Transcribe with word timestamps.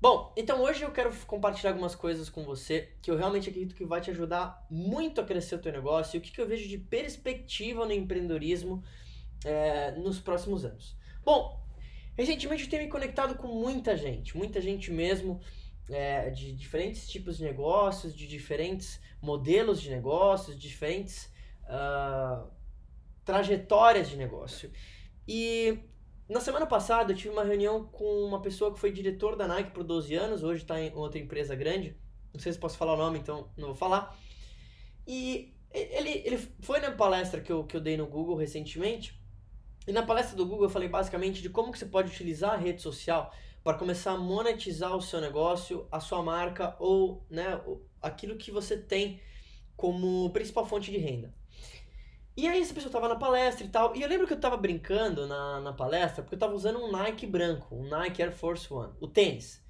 Bom, 0.00 0.32
então 0.34 0.62
hoje 0.62 0.82
eu 0.82 0.90
quero 0.90 1.14
compartilhar 1.26 1.72
algumas 1.72 1.94
coisas 1.94 2.30
com 2.30 2.42
você 2.42 2.88
que 3.02 3.10
eu 3.10 3.18
realmente 3.18 3.50
acredito 3.50 3.74
que 3.74 3.84
vai 3.84 4.00
te 4.00 4.10
ajudar 4.10 4.66
muito 4.70 5.20
a 5.20 5.24
crescer 5.24 5.56
o 5.56 5.58
teu 5.58 5.70
negócio 5.70 6.16
e 6.16 6.18
o 6.18 6.22
que, 6.22 6.32
que 6.32 6.40
eu 6.40 6.48
vejo 6.48 6.66
de 6.66 6.78
perspectiva 6.78 7.84
no 7.84 7.92
empreendedorismo 7.92 8.82
é, 9.44 9.90
nos 9.92 10.18
próximos 10.18 10.64
anos. 10.64 10.96
Bom, 11.22 11.62
recentemente 12.16 12.64
eu 12.64 12.70
tenho 12.70 12.84
me 12.84 12.88
conectado 12.88 13.34
com 13.34 13.48
muita 13.48 13.94
gente, 13.94 14.34
muita 14.38 14.58
gente 14.58 14.90
mesmo, 14.90 15.38
é, 15.90 16.30
de 16.30 16.54
diferentes 16.54 17.06
tipos 17.06 17.36
de 17.36 17.44
negócios, 17.44 18.16
de 18.16 18.26
diferentes 18.26 19.02
modelos 19.20 19.82
de 19.82 19.90
negócios, 19.90 20.58
diferentes 20.58 21.30
uh, 21.64 22.48
trajetórias 23.22 24.08
de 24.08 24.16
negócio. 24.16 24.72
E 25.28 25.89
na 26.30 26.40
semana 26.40 26.64
passada 26.64 27.12
eu 27.12 27.16
tive 27.16 27.30
uma 27.30 27.42
reunião 27.42 27.84
com 27.86 28.24
uma 28.24 28.40
pessoa 28.40 28.72
que 28.72 28.78
foi 28.78 28.92
diretor 28.92 29.34
da 29.34 29.48
Nike 29.48 29.72
por 29.72 29.82
12 29.82 30.14
anos, 30.14 30.44
hoje 30.44 30.62
está 30.62 30.80
em 30.80 30.94
outra 30.94 31.18
empresa 31.18 31.56
grande. 31.56 31.96
Não 32.32 32.40
sei 32.40 32.52
se 32.52 32.58
posso 32.58 32.78
falar 32.78 32.94
o 32.94 32.96
nome, 32.96 33.18
então 33.18 33.50
não 33.56 33.68
vou 33.68 33.74
falar. 33.74 34.16
E 35.04 35.52
ele, 35.72 36.22
ele 36.24 36.38
foi 36.60 36.78
na 36.78 36.92
palestra 36.92 37.40
que 37.40 37.50
eu, 37.50 37.64
que 37.64 37.76
eu 37.76 37.80
dei 37.80 37.96
no 37.96 38.06
Google 38.06 38.36
recentemente. 38.36 39.20
E 39.88 39.92
na 39.92 40.04
palestra 40.04 40.36
do 40.36 40.46
Google 40.46 40.66
eu 40.66 40.70
falei 40.70 40.88
basicamente 40.88 41.42
de 41.42 41.50
como 41.50 41.72
que 41.72 41.78
você 41.78 41.86
pode 41.86 42.12
utilizar 42.12 42.54
a 42.54 42.56
rede 42.56 42.80
social 42.80 43.34
para 43.64 43.76
começar 43.76 44.12
a 44.12 44.16
monetizar 44.16 44.96
o 44.96 45.02
seu 45.02 45.20
negócio, 45.20 45.88
a 45.90 45.98
sua 45.98 46.22
marca 46.22 46.76
ou 46.78 47.26
né, 47.28 47.60
aquilo 48.00 48.36
que 48.36 48.52
você 48.52 48.76
tem 48.78 49.20
como 49.76 50.30
principal 50.30 50.64
fonte 50.64 50.92
de 50.92 50.98
renda. 50.98 51.34
E 52.40 52.48
aí 52.48 52.62
essa 52.62 52.72
pessoa 52.72 52.90
tava 52.90 53.06
na 53.06 53.16
palestra 53.16 53.66
e 53.66 53.68
tal, 53.68 53.94
e 53.94 54.00
eu 54.00 54.08
lembro 54.08 54.26
que 54.26 54.32
eu 54.32 54.40
tava 54.40 54.56
brincando 54.56 55.26
na, 55.26 55.60
na 55.60 55.74
palestra, 55.74 56.22
porque 56.22 56.36
eu 56.36 56.38
tava 56.38 56.54
usando 56.54 56.82
um 56.82 56.90
Nike 56.90 57.26
branco, 57.26 57.76
um 57.76 57.86
Nike 57.86 58.22
Air 58.22 58.32
Force 58.32 58.72
One, 58.72 58.94
o 58.98 59.06
tênis. 59.06 59.62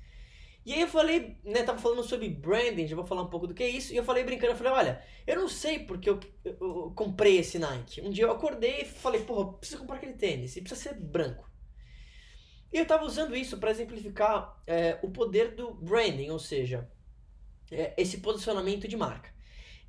E 0.64 0.72
aí 0.72 0.82
eu 0.82 0.86
falei, 0.86 1.36
né, 1.42 1.64
tava 1.64 1.80
falando 1.80 2.04
sobre 2.04 2.28
branding, 2.28 2.86
já 2.86 2.94
vou 2.94 3.04
falar 3.04 3.22
um 3.22 3.28
pouco 3.28 3.48
do 3.48 3.54
que 3.54 3.64
é 3.64 3.68
isso, 3.68 3.92
e 3.92 3.96
eu 3.96 4.04
falei 4.04 4.22
brincando, 4.22 4.52
eu 4.52 4.56
falei, 4.56 4.72
olha, 4.72 5.04
eu 5.26 5.34
não 5.34 5.48
sei 5.48 5.80
porque 5.80 6.08
eu, 6.08 6.20
eu, 6.44 6.56
eu 6.60 6.92
comprei 6.94 7.38
esse 7.38 7.58
Nike. 7.58 8.02
Um 8.02 8.10
dia 8.10 8.22
eu 8.22 8.30
acordei 8.30 8.82
e 8.82 8.84
falei, 8.84 9.22
porra, 9.24 9.52
preciso 9.54 9.80
comprar 9.80 9.96
aquele 9.96 10.12
tênis, 10.14 10.54
e 10.54 10.60
precisa 10.60 10.90
ser 10.90 10.94
branco. 10.94 11.50
E 12.72 12.78
eu 12.78 12.86
tava 12.86 13.04
usando 13.04 13.34
isso 13.34 13.58
para 13.58 13.72
exemplificar 13.72 14.62
é, 14.64 14.96
o 15.02 15.10
poder 15.10 15.56
do 15.56 15.74
branding, 15.74 16.30
ou 16.30 16.38
seja, 16.38 16.88
é, 17.68 17.94
esse 17.96 18.18
posicionamento 18.18 18.86
de 18.86 18.96
marca. 18.96 19.39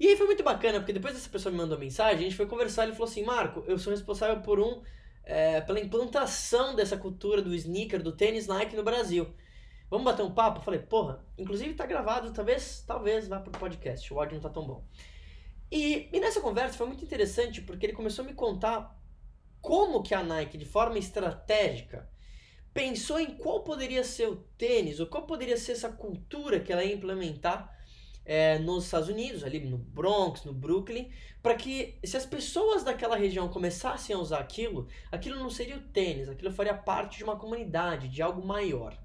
E 0.02 0.08
aí 0.08 0.18
foi 0.18 0.26
muito 0.26 0.42
bacana, 0.42 0.80
porque 0.80 0.94
depois 0.94 1.16
essa 1.16 1.30
pessoa 1.30 1.52
me 1.52 1.60
mandou 1.60 1.78
mensagem, 1.78 2.22
a 2.22 2.24
gente 2.24 2.36
foi 2.36 2.48
conversar, 2.48 2.86
ele 2.86 2.94
falou 2.94 3.08
assim, 3.08 3.24
Marco, 3.24 3.64
eu 3.68 3.78
sou 3.78 3.94
responsável 3.94 4.42
por 4.42 4.60
um, 4.60 4.82
é, 5.24 5.62
pela 5.62 5.80
implantação 5.80 6.74
dessa 6.74 6.98
cultura 6.98 7.40
do 7.40 7.54
sneaker, 7.54 8.02
do 8.02 8.12
tênis 8.12 8.48
Nike 8.48 8.76
no 8.76 8.82
Brasil. 8.82 9.32
Vamos 9.92 10.04
bater 10.04 10.24
um 10.24 10.34
papo? 10.34 10.58
Eu 10.58 10.64
falei, 10.64 10.80
porra, 10.80 11.24
inclusive 11.38 11.76
tá 11.76 11.86
gravado, 11.86 12.34
talvez, 12.34 12.84
talvez 12.88 13.28
vá 13.28 13.40
pro 13.42 13.52
podcast, 13.52 14.12
o 14.12 14.20
áudio 14.20 14.38
não 14.38 14.42
tá 14.42 14.50
tão 14.50 14.66
bom. 14.66 14.84
E, 15.72 16.10
e 16.12 16.20
nessa 16.20 16.42
conversa 16.42 16.80
foi 16.80 16.88
muito 16.88 17.06
interessante, 17.06 17.62
porque 17.62 17.86
ele 17.86 17.94
começou 17.94 18.26
a 18.26 18.28
me 18.28 18.34
contar 18.34 19.00
como 19.62 20.02
que 20.02 20.16
a 20.16 20.24
Nike, 20.24 20.58
de 20.58 20.66
forma 20.66 20.98
estratégica, 20.98 22.10
pensou 22.74 23.20
em 23.20 23.36
qual 23.36 23.64
poderia 23.64 24.04
ser 24.04 24.30
o 24.30 24.38
tênis, 24.58 25.00
ou 25.00 25.06
qual 25.06 25.28
poderia 25.28 25.58
ser 25.58 25.74
essa 25.74 25.92
cultura 25.92 26.60
que 26.60 26.74
ela 26.74 26.84
ia 26.84 26.96
implementar 26.96 27.80
é, 28.32 28.58
nos 28.58 28.86
Estados 28.86 29.10
Unidos, 29.10 29.44
ali 29.44 29.60
no 29.60 29.78
Bronx, 29.78 30.46
no 30.46 30.54
Brooklyn, 30.54 31.12
para 31.44 31.54
que 31.54 32.00
se 32.02 32.16
as 32.16 32.26
pessoas 32.26 32.82
daquela 32.82 33.18
região 33.18 33.50
começassem 33.50 34.16
a 34.16 34.20
usar 34.20 34.40
aquilo, 34.40 34.88
aquilo 35.12 35.38
não 35.38 35.50
seria 35.50 35.76
o 35.76 35.82
tênis, 35.82 36.30
aquilo 36.30 36.50
faria 36.50 36.74
parte 36.74 37.18
de 37.18 37.26
uma 37.26 37.36
comunidade, 37.36 38.08
de 38.08 38.22
algo 38.22 38.42
maior. 38.42 38.98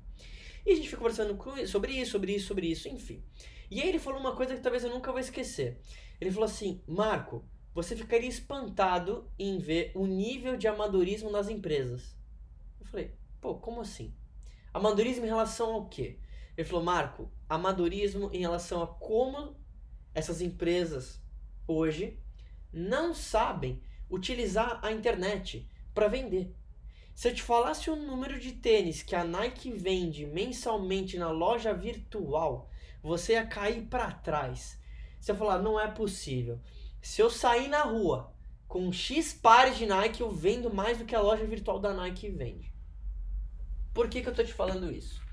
E 0.65 0.71
a 0.71 0.77
gente 0.77 0.89
foi 0.89 0.99
conversando 0.99 1.37
sobre 1.67 1.91
isso, 1.95 2.13
sobre 2.13 2.37
isso, 2.37 2.47
sobre 2.47 2.67
isso, 2.69 2.89
enfim. 2.89 3.21
E 3.69 3.83
aí 3.83 3.89
ele 3.89 3.99
falou 3.99 4.21
uma 4.21 4.37
coisa 4.37 4.55
que 4.55 4.63
talvez 4.63 4.85
eu 4.85 4.91
nunca 4.91 5.11
vou 5.11 5.21
esquecer. 5.21 5.81
Ele 6.21 6.31
falou 6.31 6.47
assim: 6.47 6.81
Marco, 6.87 7.45
você 7.75 7.97
ficaria 7.97 8.29
espantado 8.29 9.29
em 9.37 9.59
ver 9.59 9.91
o 9.97 10.07
nível 10.07 10.57
de 10.57 10.69
amadorismo 10.69 11.33
nas 11.33 11.49
empresas. 11.49 12.17
Eu 12.79 12.87
falei: 12.87 13.13
pô, 13.41 13.57
como 13.57 13.81
assim? 13.81 14.15
Amadorismo 14.73 15.25
em 15.25 15.29
relação 15.29 15.73
ao 15.73 15.89
quê? 15.89 16.21
Ele 16.57 16.69
falou: 16.69 16.85
Marco, 16.85 17.31
amadorismo 17.49 18.31
em 18.33 18.41
relação 18.41 18.83
a 18.83 18.87
como 18.87 19.57
essas 20.15 20.41
empresas 20.41 21.21
hoje 21.67 22.19
não 22.73 23.15
sabem 23.15 23.83
utilizar 24.09 24.81
a 24.83 24.91
internet 24.93 25.69
para 25.93 26.09
vender. 26.09 26.55
Se 27.15 27.29
eu 27.29 27.35
te 27.35 27.43
falasse 27.43 27.91
o 27.91 27.97
número 27.97 28.39
de 28.39 28.53
tênis 28.53 29.03
que 29.03 29.17
a 29.17 29.25
Nike 29.25 29.73
vende 29.73 30.27
mensalmente 30.27 31.17
na 31.17 31.31
loja 31.31 31.73
virtual, 31.73 32.71
você 33.03 33.33
ia 33.33 33.47
cair 33.47 33.87
para 33.87 34.13
trás. 34.13 34.79
Você 35.19 35.33
ia 35.33 35.37
falar, 35.37 35.59
não 35.59 35.81
é 35.81 35.91
possível. 35.91 36.61
Se 37.01 37.23
eu 37.23 37.31
sair 37.31 37.69
na 37.69 37.83
rua 37.83 38.35
com 38.69 38.93
X 38.93 39.33
pares 39.33 39.79
de 39.79 39.87
Nike, 39.87 40.21
eu 40.21 40.31
vendo 40.31 40.73
mais 40.73 40.99
do 40.99 41.05
que 41.05 41.15
a 41.15 41.21
loja 41.21 41.47
virtual 41.47 41.79
da 41.79 41.95
Nike 41.95 42.29
vende. 42.29 42.73
Por 43.95 44.11
que, 44.11 44.21
que 44.21 44.29
eu 44.29 44.35
tô 44.35 44.45
te 44.45 44.53
falando 44.53 44.93
isso? 44.93 45.26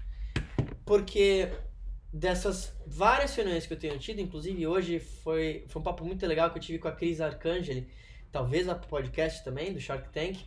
Porque 0.86 1.50
dessas 2.12 2.74
várias 2.86 3.34
reuniões 3.36 3.66
que 3.66 3.74
eu 3.74 3.80
tenho 3.80 3.98
tido, 3.98 4.22
inclusive 4.22 4.68
hoje 4.68 5.00
foi, 5.00 5.66
foi 5.68 5.82
um 5.82 5.84
papo 5.84 6.06
muito 6.06 6.26
legal 6.28 6.52
que 6.52 6.58
eu 6.58 6.62
tive 6.62 6.80
com 6.80 6.88
a 6.88 6.92
Cris 6.92 7.20
Arcangeli, 7.20 7.90
talvez 8.32 8.68
a 8.70 8.76
podcast 8.76 9.44
também, 9.44 9.74
do 9.74 9.80
Shark 9.80 10.10
Tank, 10.10 10.40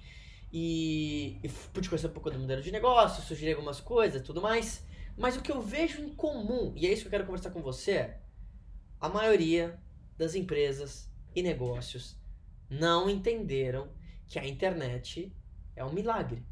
e, 0.53 1.39
e 1.43 1.49
pude 1.73 1.89
conhecer 1.89 2.07
um 2.07 2.13
pouco 2.13 2.31
do 2.31 2.39
modelo 2.39 2.63
de 2.63 2.71
negócio, 2.71 3.23
sugerir 3.23 3.53
algumas 3.53 3.81
coisas 3.81 4.23
tudo 4.23 4.41
mais, 4.41 4.85
mas 5.17 5.37
o 5.37 5.41
que 5.41 5.51
eu 5.51 5.61
vejo 5.61 6.01
em 6.01 6.11
comum, 6.11 6.73
e 6.77 6.87
é 6.87 6.93
isso 6.93 7.03
que 7.03 7.09
eu 7.09 7.11
quero 7.11 7.27
conversar 7.27 7.51
com 7.51 7.63
você, 7.63 7.93
é 7.93 8.21
a 9.01 9.09
maioria 9.09 9.79
das 10.17 10.35
empresas 10.35 11.11
e 11.35 11.43
negócios 11.43 12.17
não 12.69 13.09
entenderam 13.09 13.89
que 14.29 14.39
a 14.39 14.47
internet 14.47 15.33
é 15.75 15.85
um 15.85 15.93
milagre. 15.93 16.45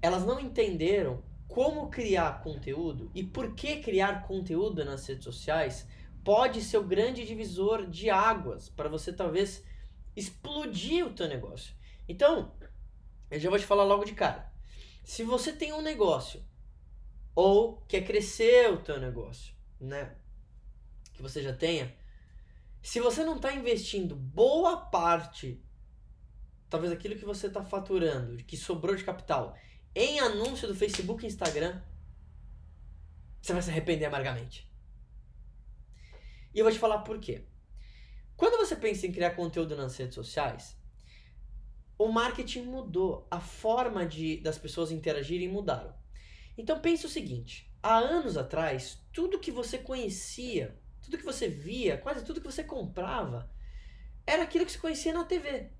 Elas 0.00 0.24
não 0.24 0.40
entenderam 0.40 1.22
como 1.54 1.88
criar 1.88 2.42
conteúdo 2.42 3.12
e 3.14 3.22
por 3.22 3.54
que 3.54 3.76
criar 3.76 4.26
conteúdo 4.26 4.84
nas 4.84 5.06
redes 5.06 5.22
sociais 5.22 5.86
pode 6.24 6.60
ser 6.60 6.78
o 6.78 6.84
grande 6.84 7.24
divisor 7.24 7.86
de 7.86 8.10
águas 8.10 8.68
para 8.68 8.88
você 8.88 9.12
talvez 9.12 9.62
explodir 10.16 11.06
o 11.06 11.12
teu 11.12 11.28
negócio. 11.28 11.72
Então, 12.08 12.52
eu 13.30 13.38
já 13.38 13.48
vou 13.48 13.56
te 13.56 13.64
falar 13.64 13.84
logo 13.84 14.04
de 14.04 14.14
cara. 14.14 14.52
Se 15.04 15.22
você 15.22 15.52
tem 15.52 15.72
um 15.72 15.80
negócio 15.80 16.44
ou 17.36 17.76
quer 17.86 18.04
crescer 18.04 18.72
o 18.72 18.82
teu 18.82 18.98
negócio, 18.98 19.54
né? 19.80 20.16
Que 21.12 21.22
você 21.22 21.40
já 21.40 21.54
tenha, 21.54 21.96
se 22.82 22.98
você 22.98 23.24
não 23.24 23.36
está 23.36 23.54
investindo 23.54 24.16
boa 24.16 24.76
parte, 24.76 25.62
talvez 26.68 26.92
aquilo 26.92 27.14
que 27.14 27.24
você 27.24 27.46
está 27.46 27.62
faturando, 27.62 28.42
que 28.42 28.56
sobrou 28.56 28.96
de 28.96 29.04
capital, 29.04 29.56
em 29.94 30.18
anúncio 30.20 30.66
do 30.66 30.74
Facebook 30.74 31.24
e 31.24 31.28
Instagram, 31.28 31.80
você 33.40 33.52
vai 33.52 33.62
se 33.62 33.70
arrepender 33.70 34.06
amargamente. 34.06 34.68
E 36.54 36.58
eu 36.58 36.64
vou 36.64 36.72
te 36.72 36.78
falar 36.78 36.98
por 36.98 37.18
quê. 37.18 37.44
Quando 38.36 38.56
você 38.56 38.74
pensa 38.74 39.06
em 39.06 39.12
criar 39.12 39.32
conteúdo 39.32 39.76
nas 39.76 39.96
redes 39.96 40.14
sociais, 40.14 40.76
o 41.96 42.08
marketing 42.08 42.62
mudou, 42.62 43.26
a 43.30 43.40
forma 43.40 44.04
de 44.04 44.38
das 44.38 44.58
pessoas 44.58 44.90
interagirem 44.90 45.48
mudaram. 45.48 45.94
Então 46.56 46.80
pense 46.80 47.06
o 47.06 47.08
seguinte: 47.08 47.70
há 47.82 47.96
anos 47.96 48.36
atrás, 48.36 49.00
tudo 49.12 49.38
que 49.38 49.52
você 49.52 49.78
conhecia, 49.78 50.76
tudo 51.00 51.18
que 51.18 51.24
você 51.24 51.48
via, 51.48 51.98
quase 51.98 52.24
tudo 52.24 52.40
que 52.40 52.50
você 52.50 52.64
comprava, 52.64 53.50
era 54.26 54.42
aquilo 54.42 54.64
que 54.64 54.72
você 54.72 54.78
conhecia 54.78 55.12
na 55.12 55.24
TV. 55.24 55.70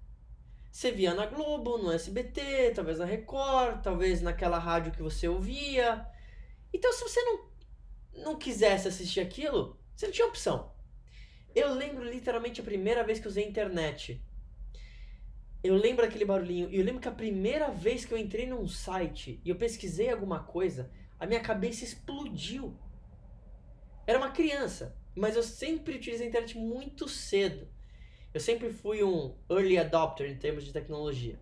Você 0.75 0.91
via 0.91 1.15
na 1.15 1.25
Globo, 1.27 1.79
no 1.79 1.93
SBT, 1.93 2.73
talvez 2.75 2.99
na 2.99 3.05
Record, 3.05 3.81
talvez 3.81 4.21
naquela 4.21 4.59
rádio 4.59 4.91
que 4.91 5.01
você 5.01 5.29
ouvia. 5.29 6.05
Então, 6.73 6.93
se 6.93 7.01
você 7.01 7.23
não, 7.23 7.49
não 8.25 8.37
quisesse 8.37 8.89
assistir 8.89 9.21
aquilo, 9.21 9.79
você 9.95 10.07
não 10.07 10.13
tinha 10.13 10.27
opção. 10.27 10.75
Eu 11.55 11.73
lembro 11.73 12.03
literalmente 12.03 12.61
a 12.61 12.65
primeira 12.65 13.05
vez 13.05 13.21
que 13.21 13.29
usei 13.29 13.45
a 13.45 13.49
internet. 13.49 14.21
Eu 15.63 15.77
lembro 15.77 16.05
aquele 16.05 16.25
barulhinho. 16.25 16.69
E 16.69 16.77
eu 16.77 16.85
lembro 16.85 17.01
que 17.01 17.09
a 17.09 17.13
primeira 17.13 17.71
vez 17.71 18.05
que 18.05 18.13
eu 18.13 18.19
entrei 18.19 18.45
num 18.45 18.67
site 18.67 19.41
e 19.45 19.51
eu 19.51 19.55
pesquisei 19.55 20.11
alguma 20.11 20.43
coisa, 20.43 20.91
a 21.21 21.25
minha 21.25 21.41
cabeça 21.41 21.85
explodiu. 21.85 22.77
Era 24.09 24.19
uma 24.19 24.33
criança, 24.33 24.99
mas 25.15 25.37
eu 25.37 25.43
sempre 25.45 25.95
utilizei 25.95 26.27
a 26.27 26.29
internet 26.31 26.59
muito 26.59 27.09
cedo. 27.09 27.73
Eu 28.35 28.41
sempre 28.41 28.71
fui 28.71 29.03
um 29.03 29.35
early 29.49 29.79
adopter 29.79 30.29
em 30.29 30.37
termos 30.37 30.65
de 30.65 30.73
tecnologia. 30.73 31.39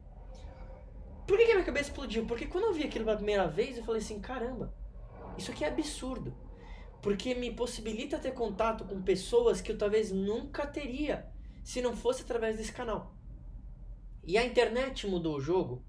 Por 1.26 1.38
que, 1.38 1.46
que 1.46 1.52
minha 1.54 1.64
cabeça 1.64 1.88
explodiu? 1.88 2.26
Porque 2.26 2.46
quando 2.46 2.64
eu 2.64 2.74
vi 2.74 2.84
aquilo 2.84 3.06
pela 3.06 3.16
primeira 3.16 3.48
vez, 3.48 3.76
eu 3.78 3.84
falei 3.84 4.00
assim: 4.00 4.20
caramba, 4.20 4.72
isso 5.38 5.50
aqui 5.50 5.64
é 5.64 5.68
absurdo. 5.68 6.36
Porque 7.00 7.34
me 7.34 7.52
possibilita 7.52 8.18
ter 8.18 8.32
contato 8.32 8.84
com 8.84 9.02
pessoas 9.02 9.60
que 9.60 9.72
eu 9.72 9.78
talvez 9.78 10.12
nunca 10.12 10.66
teria 10.66 11.26
se 11.64 11.80
não 11.80 11.96
fosse 11.96 12.22
através 12.22 12.58
desse 12.58 12.72
canal. 12.72 13.16
E 14.22 14.38
a 14.38 14.44
internet 14.44 15.06
mudou 15.06 15.36
o 15.36 15.40
jogo 15.40 15.84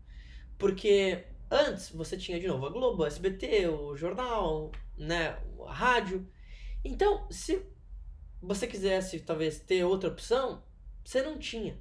porque 0.57 1.27
Antes, 1.55 1.89
você 1.89 2.17
tinha 2.17 2.39
de 2.39 2.47
novo 2.47 2.65
a 2.65 2.69
Globo, 2.71 3.03
a 3.03 3.07
SBT, 3.07 3.67
o 3.67 3.95
jornal, 3.95 4.71
né, 4.97 5.37
a 5.67 5.71
rádio. 5.71 6.27
Então, 6.83 7.27
se 7.29 7.63
você 8.41 8.65
quisesse 8.65 9.19
talvez 9.19 9.59
ter 9.59 9.83
outra 9.83 10.09
opção, 10.09 10.63
você 11.03 11.21
não 11.21 11.37
tinha. 11.37 11.79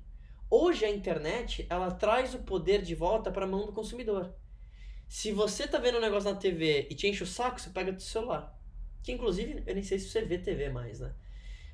Hoje 0.50 0.84
a 0.84 0.90
internet, 0.90 1.66
ela 1.70 1.90
traz 1.90 2.34
o 2.34 2.40
poder 2.40 2.82
de 2.82 2.94
volta 2.94 3.30
para 3.30 3.44
a 3.44 3.48
mão 3.48 3.64
do 3.64 3.72
consumidor. 3.72 4.34
Se 5.08 5.32
você 5.32 5.66
tá 5.66 5.78
vendo 5.78 5.98
um 5.98 6.00
negócio 6.00 6.30
na 6.30 6.38
TV 6.38 6.86
e 6.90 6.94
te 6.94 7.06
enche 7.06 7.22
o 7.22 7.26
saco, 7.26 7.60
você 7.60 7.70
pega 7.70 7.92
do 7.92 8.02
celular. 8.02 8.58
Que 9.02 9.12
inclusive, 9.12 9.62
eu 9.66 9.74
nem 9.74 9.82
sei 9.82 9.98
se 9.98 10.08
você 10.08 10.22
vê 10.22 10.38
TV 10.38 10.69
mais, 10.70 11.00
né? 11.00 11.14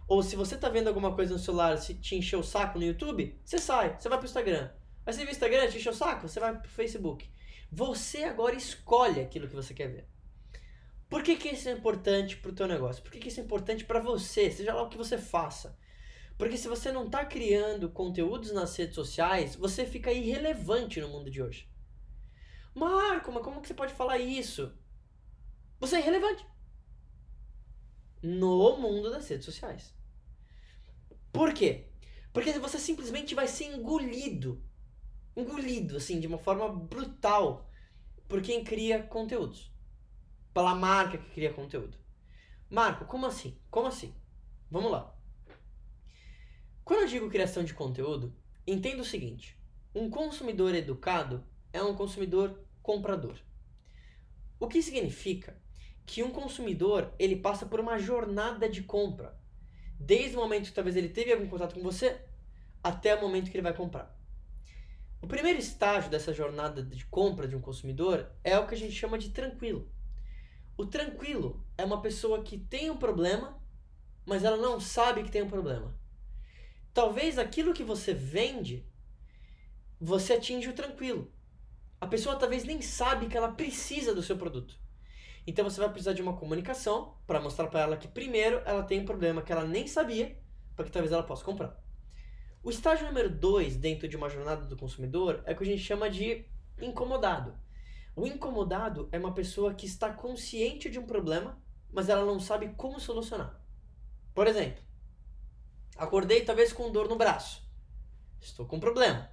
Ou 0.08 0.22
se 0.22 0.36
você 0.36 0.56
tá 0.56 0.68
vendo 0.68 0.88
alguma 0.88 1.14
coisa 1.14 1.34
no 1.34 1.38
celular, 1.38 1.76
se 1.76 1.94
te 1.94 2.16
encheu 2.16 2.40
o 2.40 2.44
saco 2.44 2.78
no 2.78 2.84
YouTube, 2.84 3.38
você 3.44 3.58
sai, 3.58 3.96
você 3.98 4.08
vai 4.08 4.18
pro 4.18 4.26
Instagram. 4.26 4.70
Aí 5.04 5.12
você 5.12 5.22
vê 5.24 5.30
o 5.30 5.32
Instagram, 5.32 5.68
te 5.68 5.76
encheu 5.76 5.92
o 5.92 5.94
saco, 5.94 6.28
você 6.28 6.40
vai 6.40 6.58
pro 6.58 6.70
Facebook. 6.70 7.28
Você 7.70 8.24
agora 8.24 8.54
escolhe 8.54 9.20
aquilo 9.20 9.46
que 9.46 9.54
você 9.54 9.74
quer 9.74 9.88
ver. 9.88 10.08
Por 11.08 11.22
que, 11.22 11.36
que 11.36 11.48
isso 11.48 11.68
é 11.68 11.72
importante 11.72 12.36
pro 12.36 12.52
teu 12.52 12.66
negócio? 12.66 13.02
Por 13.02 13.12
que, 13.12 13.18
que 13.18 13.28
isso 13.28 13.40
é 13.40 13.42
importante 13.42 13.84
para 13.84 14.00
você, 14.00 14.50
seja 14.50 14.74
lá 14.74 14.82
o 14.82 14.88
que 14.88 14.96
você 14.96 15.18
faça? 15.18 15.76
Porque 16.38 16.56
se 16.56 16.68
você 16.68 16.92
não 16.92 17.06
está 17.06 17.24
criando 17.24 17.90
conteúdos 17.90 18.52
nas 18.52 18.74
redes 18.76 18.94
sociais, 18.94 19.56
você 19.56 19.84
fica 19.84 20.12
irrelevante 20.12 21.00
no 21.00 21.08
mundo 21.08 21.28
de 21.28 21.42
hoje. 21.42 21.68
Marco, 22.72 23.32
mas 23.32 23.42
como 23.42 23.60
que 23.60 23.66
você 23.66 23.74
pode 23.74 23.92
falar 23.92 24.18
isso? 24.18 24.72
Você 25.80 25.96
é 25.96 25.98
irrelevante. 25.98 26.46
No 28.22 28.76
mundo 28.78 29.10
das 29.10 29.28
redes 29.28 29.44
sociais. 29.44 29.92
Por 31.32 31.52
quê? 31.52 31.90
Porque 32.32 32.52
você 32.52 32.78
simplesmente 32.78 33.34
vai 33.34 33.48
ser 33.48 33.64
engolido. 33.64 34.64
Engolido, 35.36 35.96
assim, 35.96 36.20
de 36.20 36.28
uma 36.28 36.38
forma 36.38 36.68
brutal. 36.68 37.68
Por 38.28 38.40
quem 38.42 38.62
cria 38.62 39.02
conteúdos. 39.02 39.72
Pela 40.54 40.74
marca 40.74 41.18
que 41.18 41.30
cria 41.30 41.52
conteúdo. 41.52 41.98
Marco, 42.70 43.06
como 43.06 43.26
assim? 43.26 43.58
Como 43.70 43.88
assim? 43.88 44.14
Vamos 44.70 44.92
lá. 44.92 45.17
Quando 46.88 47.02
eu 47.02 47.06
digo 47.06 47.28
criação 47.28 47.62
de 47.62 47.74
conteúdo, 47.74 48.34
entenda 48.66 49.02
o 49.02 49.04
seguinte: 49.04 49.58
um 49.94 50.08
consumidor 50.08 50.74
educado 50.74 51.44
é 51.70 51.82
um 51.82 51.94
consumidor 51.94 52.58
comprador. 52.82 53.36
O 54.58 54.66
que 54.66 54.80
significa 54.80 55.54
que 56.06 56.22
um 56.22 56.30
consumidor 56.30 57.12
ele 57.18 57.36
passa 57.36 57.66
por 57.66 57.78
uma 57.78 57.98
jornada 57.98 58.70
de 58.70 58.82
compra, 58.82 59.38
desde 60.00 60.34
o 60.34 60.40
momento 60.40 60.68
que 60.68 60.72
talvez 60.72 60.96
ele 60.96 61.10
teve 61.10 61.30
algum 61.30 61.46
contato 61.46 61.74
com 61.74 61.82
você 61.82 62.22
até 62.82 63.14
o 63.14 63.20
momento 63.20 63.50
que 63.50 63.56
ele 63.58 63.68
vai 63.68 63.74
comprar. 63.74 64.18
O 65.20 65.26
primeiro 65.26 65.58
estágio 65.58 66.10
dessa 66.10 66.32
jornada 66.32 66.82
de 66.82 67.04
compra 67.04 67.46
de 67.46 67.54
um 67.54 67.60
consumidor 67.60 68.32
é 68.42 68.58
o 68.58 68.66
que 68.66 68.74
a 68.74 68.78
gente 68.78 68.94
chama 68.94 69.18
de 69.18 69.28
tranquilo. 69.28 69.92
O 70.74 70.86
tranquilo 70.86 71.62
é 71.76 71.84
uma 71.84 72.00
pessoa 72.00 72.42
que 72.42 72.56
tem 72.56 72.88
um 72.88 72.96
problema, 72.96 73.60
mas 74.24 74.42
ela 74.42 74.56
não 74.56 74.80
sabe 74.80 75.22
que 75.22 75.30
tem 75.30 75.42
um 75.42 75.50
problema 75.50 75.94
talvez 76.92 77.38
aquilo 77.38 77.74
que 77.74 77.84
você 77.84 78.12
vende, 78.12 78.86
você 80.00 80.34
atinge 80.34 80.68
o 80.68 80.74
tranquilo. 80.74 81.32
A 82.00 82.06
pessoa 82.06 82.36
talvez 82.36 82.64
nem 82.64 82.80
sabe 82.80 83.26
que 83.26 83.36
ela 83.36 83.52
precisa 83.52 84.14
do 84.14 84.22
seu 84.22 84.36
produto. 84.36 84.78
Então 85.46 85.64
você 85.64 85.80
vai 85.80 85.88
precisar 85.88 86.12
de 86.12 86.22
uma 86.22 86.36
comunicação 86.36 87.16
para 87.26 87.40
mostrar 87.40 87.68
para 87.68 87.80
ela 87.80 87.96
que 87.96 88.06
primeiro 88.06 88.60
ela 88.64 88.82
tem 88.82 89.00
um 89.00 89.04
problema 89.04 89.42
que 89.42 89.50
ela 89.50 89.64
nem 89.64 89.86
sabia, 89.86 90.38
para 90.76 90.84
que 90.84 90.92
talvez 90.92 91.12
ela 91.12 91.22
possa 91.22 91.44
comprar. 91.44 91.82
O 92.62 92.70
estágio 92.70 93.06
número 93.06 93.30
2 93.30 93.76
dentro 93.76 94.06
de 94.08 94.16
uma 94.16 94.28
jornada 94.28 94.66
do 94.66 94.76
consumidor 94.76 95.42
é 95.46 95.52
o 95.52 95.56
que 95.56 95.62
a 95.62 95.66
gente 95.66 95.82
chama 95.82 96.10
de 96.10 96.44
incomodado. 96.80 97.56
O 98.14 98.26
incomodado 98.26 99.08
é 99.10 99.18
uma 99.18 99.32
pessoa 99.32 99.74
que 99.74 99.86
está 99.86 100.12
consciente 100.12 100.90
de 100.90 100.98
um 100.98 101.06
problema, 101.06 101.60
mas 101.90 102.08
ela 102.08 102.24
não 102.24 102.38
sabe 102.38 102.74
como 102.76 103.00
solucionar. 103.00 103.60
Por 104.34 104.46
exemplo, 104.46 104.82
Acordei 105.98 106.44
talvez 106.44 106.72
com 106.72 106.92
dor 106.92 107.08
no 107.08 107.16
braço. 107.16 107.68
Estou 108.40 108.64
com 108.64 108.76
um 108.76 108.80
problema, 108.80 109.28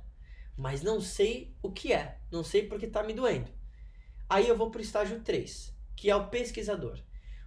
mas 0.57 0.81
não 0.81 0.99
sei 0.99 1.55
o 1.61 1.71
que 1.71 1.93
é, 1.93 2.17
não 2.31 2.43
sei 2.43 2.67
porque 2.67 2.87
está 2.87 3.03
me 3.03 3.13
doendo. 3.13 3.51
Aí 4.27 4.47
eu 4.47 4.57
vou 4.57 4.71
para 4.71 4.79
o 4.79 4.81
estágio 4.81 5.21
3, 5.21 5.71
que 5.95 6.09
é 6.09 6.15
o 6.15 6.27
pesquisador. 6.27 6.99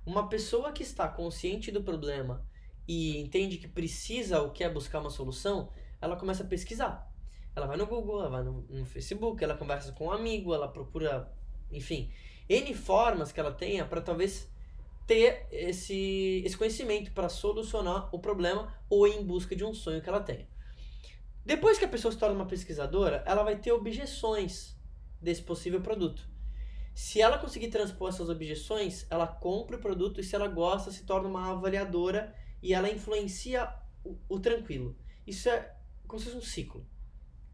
Uma 0.06 0.29
pessoa 0.29 0.70
que 0.70 0.85
está 0.85 1.09
consciente 1.09 1.73
do 1.73 1.82
problema 1.82 2.47
e 2.87 3.19
entende 3.19 3.59
que 3.59 3.67
precisa 3.67 4.41
ou 4.41 4.50
quer 4.50 4.73
buscar 4.73 5.00
uma 5.00 5.11
solução, 5.11 5.73
ela 6.00 6.15
começa 6.15 6.44
a 6.44 6.47
pesquisar. 6.47 7.12
Ela 7.56 7.67
vai 7.67 7.76
no 7.76 7.88
Google, 7.88 8.20
ela 8.20 8.31
vai 8.31 8.44
no, 8.44 8.62
no 8.70 8.87
Facebook, 8.87 9.43
ela 9.43 9.56
conversa 9.56 9.91
com 9.91 10.06
um 10.06 10.12
amigo, 10.12 10.55
ela 10.55 10.69
procura, 10.69 11.29
enfim, 11.73 12.12
N 12.49 12.73
formas 12.73 13.32
que 13.32 13.41
ela 13.41 13.53
tenha 13.53 13.85
para 13.85 14.00
talvez 14.00 14.49
ter 15.08 15.46
esse, 15.50 16.43
esse 16.44 16.56
conhecimento 16.56 17.10
para 17.12 17.31
solucionar 17.31 18.14
o 18.14 18.19
problema 18.19 18.72
ou 18.90 19.08
ir 19.08 19.14
em 19.14 19.25
busca 19.25 19.56
de 19.56 19.64
um 19.64 19.72
sonho 19.72 20.02
que 20.02 20.08
ela 20.08 20.20
tenha. 20.20 20.46
Depois 21.44 21.78
que 21.78 21.87
a 21.87 21.88
pessoa 21.88 22.12
se 22.12 22.19
torna 22.19 22.34
uma 22.34 22.46
pesquisadora, 22.46 23.25
ela 23.26 23.43
vai 23.43 23.56
ter 23.56 23.72
objeções 23.72 24.76
desse 25.19 25.43
possível 25.43 25.81
produto. 25.81 26.28
Se 26.94 27.22
ela 27.22 27.38
conseguir 27.38 27.69
transpor 27.69 28.10
essas 28.10 28.28
objeções, 28.28 29.06
ela 29.08 29.26
compra 29.26 29.76
o 29.76 29.81
produto 29.81 30.20
e 30.20 30.25
se 30.25 30.34
ela 30.34 30.46
gosta, 30.46 30.90
se 30.90 31.05
torna 31.05 31.26
uma 31.26 31.52
avaliadora 31.52 32.34
e 32.62 32.75
ela 32.75 32.90
influencia 32.90 33.72
o, 34.05 34.19
o 34.28 34.38
tranquilo. 34.38 34.94
Isso 35.26 35.49
é 35.49 35.75
como 36.06 36.20
se 36.20 36.26
fosse 36.26 36.37
um 36.37 36.43
ciclo. 36.43 36.87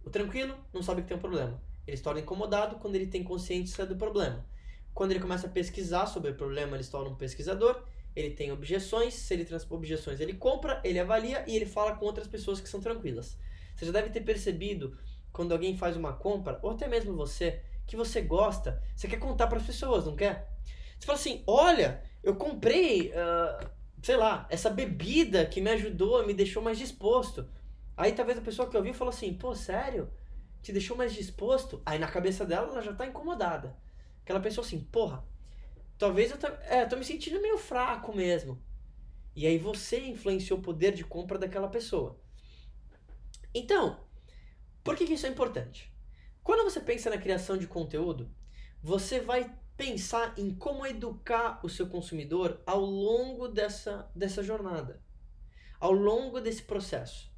O 0.04 0.10
tranquilo 0.10 0.56
não 0.72 0.82
sabe 0.82 1.02
que 1.02 1.08
tem 1.08 1.16
um 1.16 1.20
problema. 1.20 1.62
Ele 1.86 1.96
se 1.96 2.02
torna 2.02 2.20
incomodado 2.20 2.76
quando 2.76 2.96
ele 2.96 3.06
tem 3.06 3.22
consciência 3.22 3.86
do 3.86 3.94
problema. 3.94 4.44
Quando 4.94 5.10
ele 5.10 5.20
começa 5.20 5.48
a 5.48 5.50
pesquisar 5.50 6.06
sobre 6.06 6.30
o 6.30 6.34
problema, 6.34 6.76
ele 6.76 6.84
se 6.84 6.90
torna 6.90 7.10
um 7.10 7.16
pesquisador, 7.16 7.82
ele 8.14 8.30
tem 8.30 8.52
objeções, 8.52 9.14
se 9.14 9.34
ele 9.34 9.44
transpor 9.44 9.76
objeções, 9.76 10.20
ele 10.20 10.34
compra, 10.34 10.80
ele 10.84 11.00
avalia 11.00 11.44
e 11.48 11.56
ele 11.56 11.66
fala 11.66 11.96
com 11.96 12.06
outras 12.06 12.28
pessoas 12.28 12.60
que 12.60 12.68
são 12.68 12.80
tranquilas. 12.80 13.36
Você 13.74 13.86
já 13.86 13.92
deve 13.92 14.10
ter 14.10 14.20
percebido 14.20 14.96
quando 15.32 15.50
alguém 15.50 15.76
faz 15.76 15.96
uma 15.96 16.12
compra, 16.12 16.60
ou 16.62 16.70
até 16.70 16.86
mesmo 16.86 17.12
você, 17.16 17.60
que 17.86 17.96
você 17.96 18.20
gosta, 18.20 18.80
você 18.94 19.08
quer 19.08 19.18
contar 19.18 19.48
para 19.48 19.58
as 19.58 19.66
pessoas, 19.66 20.06
não 20.06 20.14
quer? 20.14 20.48
Você 20.96 21.06
fala 21.06 21.18
assim: 21.18 21.42
olha, 21.44 22.02
eu 22.22 22.36
comprei, 22.36 23.08
uh, 23.10 23.68
sei 24.00 24.16
lá, 24.16 24.46
essa 24.48 24.70
bebida 24.70 25.44
que 25.44 25.60
me 25.60 25.70
ajudou, 25.70 26.24
me 26.24 26.32
deixou 26.32 26.62
mais 26.62 26.78
disposto. 26.78 27.48
Aí 27.96 28.12
talvez 28.12 28.38
a 28.38 28.42
pessoa 28.42 28.68
que 28.68 28.76
ouviu 28.76 28.94
falou 28.94 29.12
assim: 29.12 29.34
pô, 29.34 29.54
sério? 29.56 30.08
Te 30.62 30.72
deixou 30.72 30.96
mais 30.96 31.12
disposto? 31.12 31.82
Aí 31.84 31.98
na 31.98 32.08
cabeça 32.08 32.46
dela 32.46 32.68
ela 32.68 32.80
já 32.80 32.92
está 32.92 33.04
incomodada. 33.06 33.76
Que 34.24 34.32
ela 34.32 34.40
pensou 34.40 34.62
assim, 34.62 34.80
porra, 34.80 35.24
talvez 35.98 36.30
eu 36.30 36.38
é, 36.68 36.86
tô 36.86 36.96
me 36.96 37.04
sentindo 37.04 37.40
meio 37.40 37.58
fraco 37.58 38.14
mesmo. 38.14 38.62
E 39.36 39.46
aí 39.46 39.58
você 39.58 40.00
influenciou 40.00 40.58
o 40.58 40.62
poder 40.62 40.92
de 40.92 41.04
compra 41.04 41.38
daquela 41.38 41.68
pessoa. 41.68 42.20
Então, 43.52 44.04
por 44.82 44.96
que, 44.96 45.06
que 45.06 45.14
isso 45.14 45.26
é 45.26 45.30
importante? 45.30 45.92
Quando 46.42 46.64
você 46.64 46.80
pensa 46.80 47.10
na 47.10 47.18
criação 47.18 47.56
de 47.56 47.66
conteúdo, 47.66 48.30
você 48.82 49.20
vai 49.20 49.50
pensar 49.76 50.34
em 50.38 50.54
como 50.54 50.86
educar 50.86 51.60
o 51.64 51.68
seu 51.68 51.88
consumidor 51.88 52.62
ao 52.66 52.80
longo 52.80 53.48
dessa, 53.48 54.10
dessa 54.14 54.42
jornada, 54.42 55.02
ao 55.80 55.92
longo 55.92 56.40
desse 56.40 56.62
processo. 56.62 57.32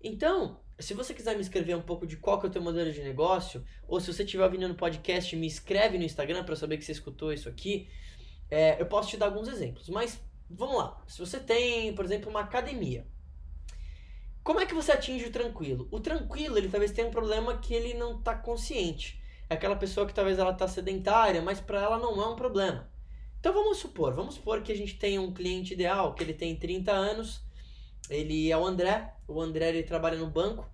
Então, 0.00 0.60
se 0.82 0.94
você 0.94 1.14
quiser 1.14 1.34
me 1.34 1.42
escrever 1.42 1.76
um 1.76 1.82
pouco 1.82 2.06
de 2.06 2.16
qual 2.16 2.40
que 2.40 2.46
é 2.46 2.48
o 2.48 2.52
teu 2.52 2.62
modelo 2.62 2.92
de 2.92 3.02
negócio, 3.02 3.64
ou 3.86 4.00
se 4.00 4.12
você 4.12 4.22
estiver 4.22 4.44
ouvindo 4.44 4.68
no 4.68 4.74
podcast, 4.74 5.34
me 5.36 5.46
escreve 5.46 5.98
no 5.98 6.04
Instagram 6.04 6.44
para 6.44 6.56
saber 6.56 6.76
que 6.76 6.84
você 6.84 6.92
escutou 6.92 7.32
isso 7.32 7.48
aqui. 7.48 7.88
É, 8.50 8.80
eu 8.80 8.86
posso 8.86 9.08
te 9.08 9.16
dar 9.16 9.26
alguns 9.26 9.48
exemplos, 9.48 9.88
mas 9.88 10.20
vamos 10.50 10.76
lá. 10.76 11.02
Se 11.06 11.18
você 11.18 11.38
tem, 11.38 11.94
por 11.94 12.04
exemplo, 12.04 12.30
uma 12.30 12.40
academia, 12.40 13.06
como 14.42 14.60
é 14.60 14.66
que 14.66 14.74
você 14.74 14.92
atinge 14.92 15.26
o 15.26 15.30
tranquilo? 15.30 15.86
O 15.90 16.00
tranquilo, 16.00 16.58
ele 16.58 16.68
talvez 16.68 16.90
tenha 16.90 17.06
um 17.06 17.12
problema 17.12 17.58
que 17.58 17.72
ele 17.72 17.94
não 17.94 18.18
está 18.18 18.34
consciente. 18.34 19.22
É 19.48 19.54
aquela 19.54 19.76
pessoa 19.76 20.06
que 20.06 20.14
talvez 20.14 20.38
ela 20.38 20.50
está 20.50 20.66
sedentária, 20.66 21.40
mas 21.40 21.60
para 21.60 21.80
ela 21.80 21.98
não 21.98 22.20
é 22.20 22.26
um 22.26 22.34
problema. 22.34 22.90
Então 23.38 23.52
vamos 23.52 23.78
supor, 23.78 24.12
vamos 24.14 24.34
supor 24.34 24.62
que 24.62 24.72
a 24.72 24.76
gente 24.76 24.96
tenha 24.96 25.20
um 25.20 25.32
cliente 25.32 25.74
ideal, 25.74 26.14
que 26.14 26.22
ele 26.22 26.34
tem 26.34 26.56
30 26.56 26.92
anos, 26.92 27.42
ele 28.08 28.50
é 28.50 28.56
o 28.56 28.64
André, 28.64 29.14
o 29.26 29.40
André 29.40 29.68
ele 29.68 29.82
trabalha 29.82 30.16
no 30.16 30.28
banco, 30.28 30.68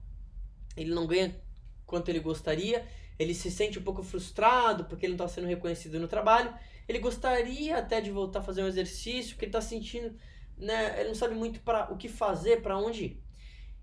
ele 0.77 0.95
não 0.95 1.07
ganha 1.07 1.41
quanto 1.87 2.09
ele 2.09 2.21
gostaria, 2.21 2.87
ele 3.19 3.35
se 3.35 3.51
sente 3.51 3.79
um 3.79 3.83
pouco 3.83 4.03
frustrado 4.03 4.85
porque 4.85 5.07
ele 5.07 5.17
não 5.17 5.25
está 5.25 5.35
sendo 5.35 5.49
reconhecido 5.49 5.99
no 5.99 6.07
trabalho, 6.07 6.55
ele 6.87 6.99
gostaria 6.99 7.77
até 7.77 8.01
de 8.01 8.11
voltar 8.11 8.39
a 8.39 8.43
fazer 8.43 8.63
um 8.63 8.69
exercício, 8.69 9.33
porque 9.33 9.47
ele 9.47 9.51
está 9.51 9.61
sentindo, 9.61 10.17
né, 10.57 11.01
ele 11.01 11.09
não 11.09 11.15
sabe 11.15 11.35
muito 11.35 11.61
para 11.61 11.93
o 11.93 11.97
que 11.97 12.09
fazer, 12.09 12.63
para 12.63 12.79
onde 12.79 13.05
ir. 13.05 13.23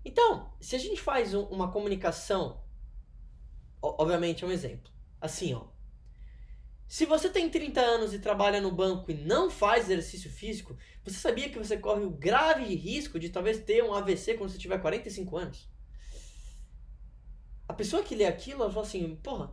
Então, 0.04 0.52
se 0.60 0.74
a 0.76 0.78
gente 0.78 1.00
faz 1.00 1.34
um, 1.34 1.42
uma 1.44 1.70
comunicação, 1.70 2.62
obviamente 3.82 4.44
é 4.44 4.46
um 4.46 4.52
exemplo, 4.52 4.90
assim, 5.20 5.52
ó, 5.52 5.66
se 6.88 7.04
você 7.04 7.28
tem 7.28 7.50
30 7.50 7.80
anos 7.80 8.14
e 8.14 8.18
trabalha 8.20 8.60
no 8.60 8.70
banco 8.70 9.10
e 9.10 9.14
não 9.14 9.50
faz 9.50 9.86
exercício 9.86 10.30
físico, 10.30 10.76
você 11.04 11.16
sabia 11.16 11.48
que 11.48 11.58
você 11.58 11.76
corre 11.76 12.04
o 12.04 12.10
grave 12.10 12.72
risco 12.76 13.18
de 13.18 13.28
talvez 13.28 13.58
ter 13.58 13.82
um 13.82 13.92
AVC 13.92 14.34
quando 14.34 14.50
você 14.50 14.58
tiver 14.58 14.78
45 14.78 15.36
anos? 15.36 15.68
Pessoa 17.76 18.02
que 18.02 18.14
lê 18.14 18.24
aquilo, 18.24 18.62
ela 18.62 18.72
fala 18.72 18.86
assim, 18.86 19.16
porra, 19.16 19.52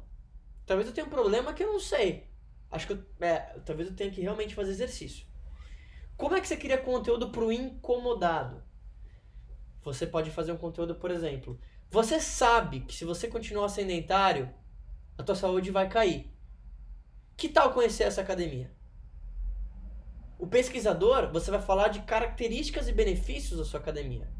Talvez 0.65 0.87
eu 0.87 0.93
tenha 0.93 1.05
um 1.05 1.09
problema 1.09 1.53
que 1.53 1.63
eu 1.63 1.73
não 1.73 1.79
sei. 1.79 2.29
Acho 2.71 2.87
que 2.87 2.93
eu, 2.93 3.03
é, 3.19 3.37
talvez 3.65 3.89
eu 3.89 3.95
tenha 3.95 4.11
que 4.11 4.21
realmente 4.21 4.55
fazer 4.55 4.71
exercício. 4.71 5.25
Como 6.17 6.35
é 6.35 6.41
que 6.41 6.47
você 6.47 6.57
cria 6.57 6.77
conteúdo 6.77 7.29
para 7.29 7.43
o 7.43 7.51
incomodado? 7.51 8.63
Você 9.83 10.07
pode 10.07 10.31
fazer 10.31 10.51
um 10.51 10.57
conteúdo, 10.57 10.95
por 10.95 11.11
exemplo, 11.11 11.59
você 11.89 12.19
sabe 12.19 12.81
que 12.81 12.95
se 12.95 13.03
você 13.03 13.27
continuar 13.27 13.67
sedentário, 13.69 14.53
a 15.17 15.23
tua 15.23 15.35
saúde 15.35 15.69
vai 15.69 15.89
cair. 15.89 16.31
Que 17.35 17.49
tal 17.49 17.73
conhecer 17.73 18.03
essa 18.03 18.21
academia? 18.21 18.71
O 20.39 20.47
pesquisador, 20.47 21.31
você 21.31 21.51
vai 21.51 21.61
falar 21.61 21.89
de 21.89 22.01
características 22.01 22.87
e 22.87 22.93
benefícios 22.93 23.59
da 23.59 23.65
sua 23.65 23.79
academia. 23.79 24.31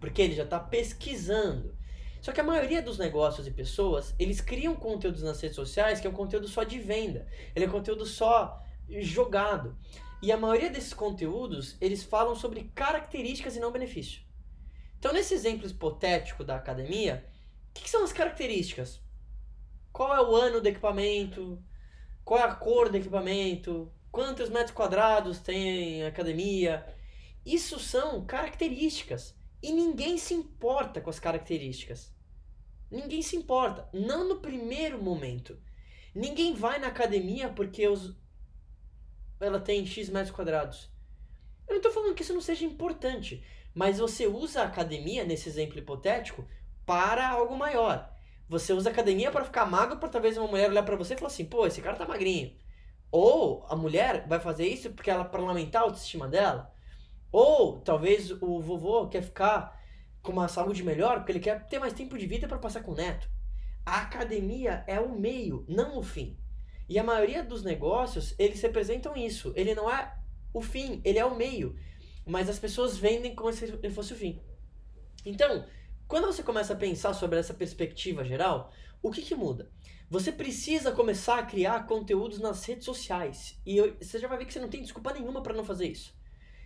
Porque 0.00 0.22
ele 0.22 0.34
já 0.34 0.44
está 0.44 0.58
pesquisando. 0.58 1.76
Só 2.20 2.32
que 2.32 2.40
a 2.40 2.44
maioria 2.44 2.82
dos 2.82 2.98
negócios 2.98 3.46
e 3.46 3.50
pessoas, 3.50 4.14
eles 4.18 4.40
criam 4.40 4.74
conteúdos 4.74 5.22
nas 5.22 5.40
redes 5.40 5.56
sociais 5.56 6.00
que 6.00 6.06
é 6.06 6.10
um 6.10 6.14
conteúdo 6.14 6.46
só 6.48 6.64
de 6.64 6.78
venda. 6.78 7.26
Ele 7.54 7.64
é 7.64 7.68
um 7.68 7.72
conteúdo 7.72 8.04
só 8.04 8.62
jogado. 8.88 9.76
E 10.22 10.30
a 10.30 10.36
maioria 10.36 10.68
desses 10.68 10.92
conteúdos, 10.92 11.76
eles 11.80 12.02
falam 12.02 12.34
sobre 12.34 12.64
características 12.74 13.56
e 13.56 13.60
não 13.60 13.72
benefício. 13.72 14.20
Então, 14.98 15.14
nesse 15.14 15.32
exemplo 15.32 15.66
hipotético 15.66 16.44
da 16.44 16.56
academia, 16.56 17.26
o 17.70 17.72
que, 17.72 17.84
que, 17.84 17.90
são 17.90 18.04
as 18.04 18.12
características? 18.12 19.00
Qual 19.90 20.14
é 20.14 20.20
o 20.20 20.36
ano 20.36 20.60
do 20.60 20.68
equipamento? 20.68 21.62
Qual 22.22 22.38
é 22.38 22.42
a 22.42 22.54
cor 22.54 22.90
do 22.90 22.98
equipamento? 22.98 23.90
Quantos 24.12 24.50
metros 24.50 24.72
quadrados 24.72 25.38
tem 25.38 26.04
a 26.04 26.08
academia? 26.08 26.86
Isso 27.46 27.78
são 27.78 28.26
características. 28.26 29.34
E 29.62 29.72
ninguém 29.72 30.16
se 30.16 30.32
importa 30.34 31.00
com 31.00 31.10
as 31.10 31.18
características. 31.18 32.12
Ninguém 32.90 33.22
se 33.22 33.36
importa. 33.36 33.88
Não 33.92 34.28
no 34.28 34.40
primeiro 34.40 35.02
momento. 35.02 35.58
Ninguém 36.14 36.54
vai 36.54 36.78
na 36.78 36.88
academia 36.88 37.48
porque 37.50 37.86
os... 37.86 38.16
ela 39.38 39.60
tem 39.60 39.86
X 39.86 40.08
metros 40.08 40.34
quadrados. 40.34 40.90
Eu 41.68 41.74
não 41.74 41.76
estou 41.76 41.92
falando 41.92 42.14
que 42.14 42.22
isso 42.22 42.34
não 42.34 42.40
seja 42.40 42.64
importante. 42.64 43.44
Mas 43.74 43.98
você 43.98 44.26
usa 44.26 44.62
a 44.62 44.66
academia, 44.66 45.24
nesse 45.24 45.48
exemplo 45.48 45.78
hipotético, 45.78 46.44
para 46.84 47.28
algo 47.28 47.56
maior. 47.56 48.12
Você 48.48 48.72
usa 48.72 48.90
a 48.90 48.92
academia 48.92 49.30
para 49.30 49.44
ficar 49.44 49.64
magro, 49.64 49.98
para 49.98 50.08
talvez 50.08 50.36
uma 50.36 50.48
mulher 50.48 50.68
olhar 50.68 50.82
para 50.82 50.96
você 50.96 51.14
e 51.14 51.16
falar 51.16 51.28
assim: 51.28 51.44
pô, 51.44 51.66
esse 51.66 51.80
cara 51.80 51.96
tá 51.96 52.06
magrinho. 52.06 52.52
Ou 53.12 53.64
a 53.68 53.76
mulher 53.76 54.26
vai 54.26 54.40
fazer 54.40 54.66
isso 54.66 54.90
porque 54.90 55.10
ela 55.10 55.24
para 55.24 55.40
aumentar 55.40 55.80
a 55.80 55.82
autoestima 55.82 56.26
dela. 56.26 56.72
Ou 57.32 57.80
talvez 57.80 58.30
o 58.30 58.60
vovô 58.60 59.08
quer 59.08 59.22
ficar 59.22 59.78
com 60.22 60.32
uma 60.32 60.48
saúde 60.48 60.82
melhor 60.82 61.18
porque 61.18 61.32
ele 61.32 61.40
quer 61.40 61.66
ter 61.66 61.78
mais 61.78 61.92
tempo 61.92 62.18
de 62.18 62.26
vida 62.26 62.48
para 62.48 62.58
passar 62.58 62.82
com 62.82 62.92
o 62.92 62.96
neto. 62.96 63.28
A 63.84 64.02
academia 64.02 64.84
é 64.86 65.00
o 65.00 65.18
meio, 65.18 65.64
não 65.68 65.98
o 65.98 66.02
fim. 66.02 66.38
E 66.88 66.98
a 66.98 67.04
maioria 67.04 67.42
dos 67.42 67.62
negócios, 67.62 68.34
eles 68.38 68.60
representam 68.60 69.16
isso. 69.16 69.52
Ele 69.56 69.74
não 69.74 69.90
é 69.90 70.12
o 70.52 70.60
fim, 70.60 71.00
ele 71.04 71.18
é 71.18 71.24
o 71.24 71.36
meio 71.36 71.76
mas 72.30 72.48
as 72.48 72.58
pessoas 72.58 72.96
vendem 72.96 73.34
como 73.34 73.52
se 73.52 73.64
ele 73.64 73.90
fosse 73.90 74.12
o 74.12 74.16
fim. 74.16 74.40
Então, 75.24 75.66
quando 76.06 76.26
você 76.26 76.42
começa 76.42 76.72
a 76.72 76.76
pensar 76.76 77.12
sobre 77.12 77.38
essa 77.38 77.52
perspectiva 77.52 78.24
geral, 78.24 78.72
o 79.02 79.10
que, 79.10 79.22
que 79.22 79.34
muda? 79.34 79.70
Você 80.08 80.32
precisa 80.32 80.92
começar 80.92 81.38
a 81.38 81.44
criar 81.44 81.86
conteúdos 81.86 82.38
nas 82.38 82.64
redes 82.64 82.84
sociais. 82.84 83.60
E 83.66 83.76
eu, 83.76 83.96
você 84.00 84.18
já 84.18 84.28
vai 84.28 84.38
ver 84.38 84.44
que 84.44 84.52
você 84.52 84.60
não 84.60 84.68
tem 84.68 84.82
desculpa 84.82 85.12
nenhuma 85.12 85.42
para 85.42 85.54
não 85.54 85.64
fazer 85.64 85.88
isso. 85.88 86.14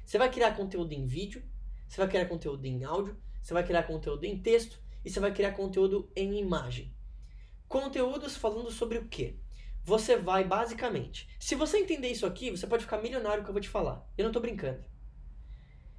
Você 0.04 0.18
vai 0.18 0.30
criar 0.30 0.52
conteúdo 0.52 0.92
em 0.92 1.06
vídeo, 1.06 1.42
você 1.88 1.98
vai 1.98 2.08
criar 2.08 2.26
conteúdo 2.26 2.64
em 2.64 2.84
áudio, 2.84 3.16
você 3.42 3.54
vai 3.54 3.64
criar 3.64 3.84
conteúdo 3.84 4.24
em 4.24 4.38
texto 4.38 4.80
e 5.04 5.10
você 5.10 5.20
vai 5.20 5.32
criar 5.32 5.52
conteúdo 5.52 6.10
em 6.14 6.38
imagem. 6.38 6.94
Conteúdos 7.68 8.36
falando 8.36 8.70
sobre 8.70 8.98
o 8.98 9.08
quê? 9.08 9.38
Você 9.82 10.16
vai 10.16 10.44
basicamente. 10.44 11.28
Se 11.38 11.54
você 11.54 11.78
entender 11.78 12.08
isso 12.08 12.24
aqui, 12.24 12.50
você 12.50 12.66
pode 12.66 12.84
ficar 12.84 12.98
milionário 12.98 13.42
que 13.42 13.50
eu 13.50 13.52
vou 13.52 13.60
te 13.60 13.68
falar. 13.68 14.06
Eu 14.16 14.24
não 14.24 14.32
tô 14.32 14.40
brincando. 14.40 14.84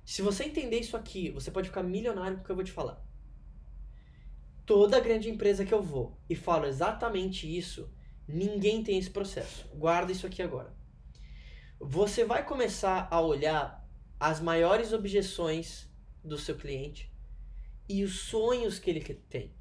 Se 0.04 0.22
você 0.22 0.44
entender 0.46 0.80
isso 0.80 0.98
aqui, 0.98 1.30
você 1.30 1.52
pode 1.52 1.70
ficar 1.70 1.84
milionário 1.84 2.44
que 2.44 2.50
eu 2.50 2.56
vou 2.56 2.64
te 2.64 2.72
falar. 2.72 3.04
Toda 4.66 5.00
grande 5.00 5.30
empresa 5.30 5.66
que 5.66 5.74
eu 5.74 5.82
vou 5.82 6.20
e 6.28 6.36
falo 6.36 6.66
exatamente 6.66 7.46
isso, 7.46 7.92
ninguém 8.28 8.84
tem 8.84 8.98
esse 8.98 9.10
processo. 9.10 9.68
Guarda 9.76 10.12
isso 10.12 10.26
aqui 10.26 10.42
agora. 10.42 10.76
Você 11.80 12.24
vai 12.26 12.44
começar 12.44 13.08
a 13.12 13.22
olhar 13.22 13.85
as 14.20 14.40
maiores 14.40 14.94
objeções 14.94 15.90
do 16.24 16.38
seu 16.38 16.56
cliente 16.56 17.12
e 17.88 18.04
os 18.04 18.22
sonhos 18.22 18.80
que 18.80 18.90
ele 18.90 19.02
tem. 19.02 19.54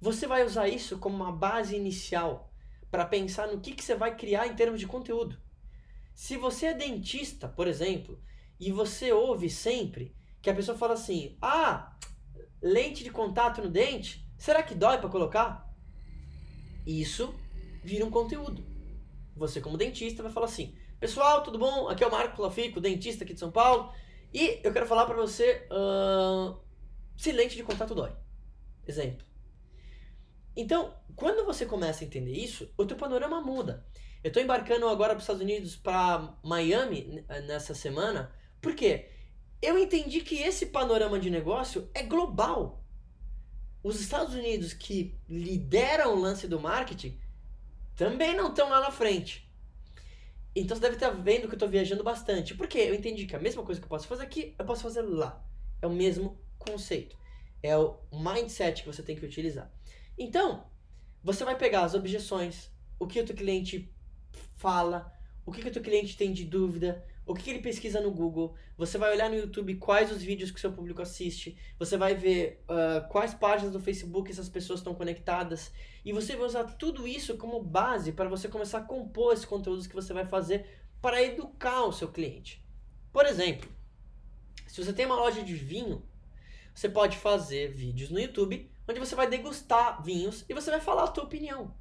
Você 0.00 0.26
vai 0.26 0.44
usar 0.44 0.68
isso 0.68 0.98
como 0.98 1.16
uma 1.16 1.32
base 1.32 1.76
inicial 1.76 2.52
para 2.90 3.06
pensar 3.06 3.48
no 3.48 3.60
que, 3.60 3.72
que 3.72 3.82
você 3.82 3.94
vai 3.94 4.16
criar 4.16 4.46
em 4.46 4.54
termos 4.54 4.80
de 4.80 4.86
conteúdo. 4.86 5.36
Se 6.14 6.36
você 6.36 6.66
é 6.66 6.74
dentista, 6.74 7.48
por 7.48 7.66
exemplo, 7.66 8.22
e 8.60 8.70
você 8.70 9.12
ouve 9.12 9.50
sempre 9.50 10.14
que 10.40 10.48
a 10.48 10.54
pessoa 10.54 10.78
fala 10.78 10.94
assim: 10.94 11.36
"Ah, 11.42 11.96
lente 12.62 13.02
de 13.02 13.10
contato 13.10 13.60
no 13.60 13.68
dente, 13.68 14.28
será 14.38 14.62
que 14.62 14.74
dói 14.74 14.98
para 14.98 15.08
colocar?" 15.08 15.74
Isso 16.86 17.34
vira 17.82 18.04
um 18.04 18.10
conteúdo. 18.10 18.64
Você 19.34 19.60
como 19.60 19.76
dentista 19.76 20.22
vai 20.22 20.30
falar 20.30 20.46
assim: 20.46 20.76
"Pessoal, 21.00 21.42
tudo 21.42 21.58
bom? 21.58 21.88
Aqui 21.88 22.02
é 22.02 22.06
o 22.06 22.10
Marco 22.10 22.42
Lafico, 22.42 22.80
dentista 22.80 23.24
aqui 23.24 23.34
de 23.34 23.40
São 23.40 23.50
Paulo, 23.50 23.92
e 24.32 24.60
eu 24.62 24.72
quero 24.72 24.86
falar 24.86 25.06
para 25.06 25.16
você 25.16 25.66
uh, 25.70 26.58
se 27.16 27.32
lente 27.32 27.56
de 27.56 27.62
contato 27.62 27.94
dói." 27.94 28.12
Exemplo. 28.86 29.26
Então, 30.56 30.94
quando 31.16 31.44
você 31.44 31.66
começa 31.66 32.04
a 32.04 32.06
entender 32.06 32.32
isso, 32.32 32.72
o 32.76 32.84
teu 32.84 32.96
panorama 32.96 33.40
muda. 33.40 33.84
Eu 34.22 34.28
estou 34.28 34.42
embarcando 34.42 34.88
agora 34.88 35.10
para 35.10 35.18
os 35.18 35.24
Estados 35.24 35.42
Unidos, 35.42 35.76
para 35.76 36.34
Miami, 36.42 37.24
nessa 37.46 37.74
semana, 37.74 38.32
por 38.60 38.74
quê? 38.74 39.10
Eu 39.60 39.78
entendi 39.78 40.20
que 40.20 40.36
esse 40.36 40.66
panorama 40.66 41.18
de 41.18 41.28
negócio 41.28 41.90
é 41.92 42.02
global. 42.02 42.82
Os 43.82 44.00
Estados 44.00 44.34
Unidos 44.34 44.72
que 44.72 45.18
lideram 45.28 46.14
o 46.14 46.20
lance 46.20 46.48
do 46.48 46.58
marketing 46.58 47.20
também 47.94 48.34
não 48.34 48.48
estão 48.48 48.70
lá 48.70 48.80
na 48.80 48.90
frente. 48.90 49.46
Então 50.54 50.76
você 50.76 50.82
deve 50.82 50.94
estar 50.94 51.10
vendo 51.10 51.48
que 51.48 51.54
eu 51.54 51.54
estou 51.54 51.68
viajando 51.68 52.04
bastante. 52.04 52.54
Porque 52.54 52.78
eu 52.78 52.94
entendi 52.94 53.26
que 53.26 53.34
a 53.34 53.40
mesma 53.40 53.62
coisa 53.62 53.80
que 53.80 53.84
eu 53.84 53.88
posso 53.88 54.06
fazer 54.06 54.22
aqui, 54.22 54.54
eu 54.58 54.64
posso 54.64 54.82
fazer 54.82 55.02
lá. 55.02 55.44
É 55.82 55.86
o 55.86 55.90
mesmo 55.90 56.38
conceito. 56.58 57.16
É 57.62 57.76
o 57.76 57.98
mindset 58.12 58.82
que 58.82 58.88
você 58.88 59.02
tem 59.02 59.16
que 59.16 59.24
utilizar. 59.24 59.70
Então, 60.16 60.64
você 61.22 61.44
vai 61.44 61.56
pegar 61.56 61.82
as 61.82 61.94
objeções, 61.94 62.70
o 62.98 63.06
que 63.06 63.20
o 63.20 63.24
teu 63.24 63.34
cliente 63.34 63.92
fala, 64.54 65.12
o 65.44 65.50
que 65.50 65.66
o 65.66 65.72
teu 65.72 65.82
cliente 65.82 66.16
tem 66.16 66.32
de 66.32 66.44
dúvida, 66.44 67.04
o 67.26 67.34
que 67.34 67.50
ele 67.50 67.60
pesquisa 67.60 68.00
no 68.00 68.10
Google, 68.10 68.54
você 68.76 68.98
vai 68.98 69.12
olhar 69.12 69.30
no 69.30 69.36
YouTube 69.36 69.76
quais 69.76 70.10
os 70.12 70.22
vídeos 70.22 70.50
que 70.50 70.60
seu 70.60 70.72
público 70.72 71.00
assiste, 71.00 71.56
você 71.78 71.96
vai 71.96 72.14
ver 72.14 72.62
uh, 72.68 73.08
quais 73.08 73.32
páginas 73.32 73.72
do 73.72 73.80
Facebook 73.80 74.30
essas 74.30 74.48
pessoas 74.48 74.80
estão 74.80 74.94
conectadas, 74.94 75.72
e 76.04 76.12
você 76.12 76.36
vai 76.36 76.46
usar 76.46 76.64
tudo 76.64 77.08
isso 77.08 77.36
como 77.36 77.62
base 77.62 78.12
para 78.12 78.28
você 78.28 78.48
começar 78.48 78.78
a 78.78 78.84
compor 78.84 79.32
esses 79.32 79.44
conteúdos 79.44 79.86
que 79.86 79.94
você 79.94 80.12
vai 80.12 80.26
fazer 80.26 80.66
para 81.00 81.22
educar 81.22 81.84
o 81.84 81.92
seu 81.92 82.08
cliente. 82.08 82.64
Por 83.12 83.24
exemplo, 83.26 83.70
se 84.66 84.82
você 84.82 84.92
tem 84.92 85.06
uma 85.06 85.16
loja 85.16 85.42
de 85.42 85.54
vinho, 85.54 86.02
você 86.74 86.88
pode 86.88 87.16
fazer 87.16 87.72
vídeos 87.72 88.10
no 88.10 88.18
YouTube 88.18 88.70
onde 88.88 89.00
você 89.00 89.14
vai 89.14 89.28
degustar 89.28 90.02
vinhos 90.02 90.44
e 90.48 90.52
você 90.52 90.70
vai 90.70 90.80
falar 90.80 91.04
a 91.04 91.08
tua 91.08 91.24
opinião. 91.24 91.74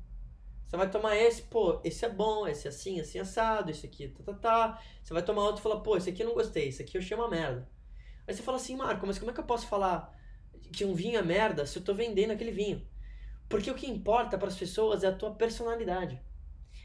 Você 0.74 0.78
vai 0.78 0.90
tomar 0.90 1.16
esse, 1.16 1.44
pô, 1.44 1.80
esse 1.84 2.04
é 2.04 2.10
bom, 2.10 2.48
esse 2.48 2.66
é 2.66 2.70
assim, 2.70 3.00
assim, 3.00 3.20
assado, 3.20 3.70
esse 3.70 3.86
aqui, 3.86 4.08
tá, 4.08 4.24
tá, 4.24 4.34
tá. 4.34 4.82
Você 5.04 5.14
vai 5.14 5.22
tomar 5.22 5.44
outro 5.44 5.60
e 5.60 5.62
falar, 5.62 5.82
pô, 5.82 5.96
esse 5.96 6.10
aqui 6.10 6.24
eu 6.24 6.28
não 6.28 6.34
gostei, 6.34 6.68
esse 6.68 6.82
aqui 6.82 6.98
eu 6.98 7.02
achei 7.02 7.16
uma 7.16 7.30
merda. 7.30 7.70
Aí 8.28 8.34
você 8.34 8.42
fala 8.42 8.58
assim, 8.58 8.76
Marco, 8.76 9.06
mas 9.06 9.20
como 9.20 9.30
é 9.30 9.34
que 9.36 9.40
eu 9.40 9.44
posso 9.44 9.68
falar 9.68 10.12
que 10.72 10.84
um 10.84 10.96
vinho 10.96 11.20
é 11.20 11.22
merda 11.22 11.68
se 11.68 11.78
eu 11.78 11.84
tô 11.84 11.94
vendendo 11.94 12.32
aquele 12.32 12.50
vinho? 12.50 12.84
Porque 13.48 13.70
o 13.70 13.76
que 13.76 13.86
importa 13.86 14.36
para 14.36 14.48
as 14.48 14.58
pessoas 14.58 15.04
é 15.04 15.10
a 15.10 15.16
tua 15.16 15.36
personalidade. 15.36 16.20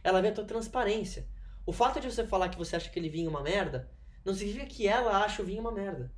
Ela 0.04 0.20
vê 0.20 0.28
a 0.28 0.34
tua 0.34 0.44
transparência. 0.44 1.26
O 1.64 1.72
fato 1.72 1.98
de 1.98 2.12
você 2.12 2.26
falar 2.26 2.50
que 2.50 2.58
você 2.58 2.76
acha 2.76 2.90
aquele 2.90 3.08
vinho 3.08 3.30
uma 3.30 3.42
merda, 3.42 3.90
não 4.22 4.34
significa 4.34 4.66
que 4.66 4.86
ela 4.86 5.24
acha 5.24 5.40
o 5.40 5.46
vinho 5.46 5.62
uma 5.62 5.72
merda. 5.72 6.12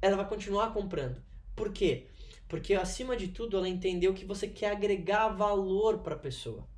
Ela 0.00 0.14
vai 0.14 0.28
continuar 0.28 0.72
comprando. 0.72 1.20
Por 1.56 1.72
quê? 1.72 2.06
Porque 2.46 2.74
acima 2.74 3.16
de 3.16 3.26
tudo 3.26 3.56
ela 3.56 3.68
entendeu 3.68 4.14
que 4.14 4.24
você 4.24 4.46
quer 4.46 4.70
agregar 4.70 5.30
valor 5.30 6.04
para 6.04 6.14
a 6.14 6.18
pessoa. 6.18 6.70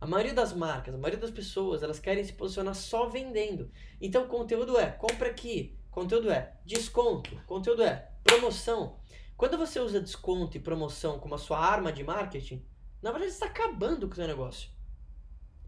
A 0.00 0.06
maioria 0.06 0.32
das 0.32 0.52
marcas, 0.52 0.94
a 0.94 0.98
maioria 0.98 1.20
das 1.20 1.30
pessoas, 1.30 1.82
elas 1.82 1.98
querem 1.98 2.22
se 2.22 2.32
posicionar 2.32 2.74
só 2.74 3.08
vendendo. 3.08 3.70
Então, 4.00 4.28
conteúdo 4.28 4.78
é 4.78 4.90
compra 4.92 5.28
aqui, 5.28 5.76
conteúdo 5.90 6.30
é 6.30 6.56
desconto, 6.64 7.34
conteúdo 7.46 7.82
é 7.82 8.12
promoção. 8.22 8.96
Quando 9.36 9.58
você 9.58 9.80
usa 9.80 10.00
desconto 10.00 10.56
e 10.56 10.60
promoção 10.60 11.18
como 11.18 11.34
a 11.34 11.38
sua 11.38 11.58
arma 11.58 11.92
de 11.92 12.04
marketing, 12.04 12.64
na 13.02 13.10
verdade 13.10 13.32
está 13.32 13.46
acabando 13.46 14.06
com 14.06 14.12
o 14.12 14.16
seu 14.16 14.26
negócio. 14.26 14.70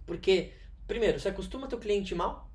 Porque, 0.07 0.53
primeiro, 0.87 1.19
você 1.19 1.29
acostuma 1.29 1.69
teu 1.69 1.79
cliente 1.79 2.15
mal, 2.15 2.51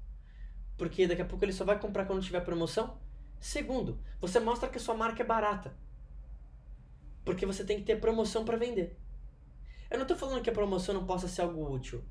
porque 0.78 1.08
daqui 1.08 1.22
a 1.22 1.26
pouco 1.26 1.44
ele 1.44 1.54
só 1.54 1.66
vai 1.66 1.80
comprar 1.80 2.06
quando 2.06 2.24
tiver 2.24 2.42
promoção. 2.42 3.00
Segundo, 3.40 4.00
você 4.20 4.40
mostra 4.40 4.70
que 4.70 4.78
a 4.78 4.82
sua 4.82 4.96
marca 4.96 5.24
é 5.24 5.26
barata, 5.26 5.76
porque 7.24 7.46
você 7.46 7.66
tem 7.66 7.78
que 7.78 7.86
ter 7.86 8.00
promoção 8.00 8.46
para 8.46 8.58
vender. 8.58 8.98
Eu 9.90 10.00
não 10.00 10.06
tô 10.06 10.16
falando 10.16 10.42
que 10.42 10.50
a 10.50 10.54
promoção 10.54 10.94
não 10.94 11.06
possa 11.06 11.28
ser 11.28 11.42
algo 11.42 11.72
útil. 11.72 12.04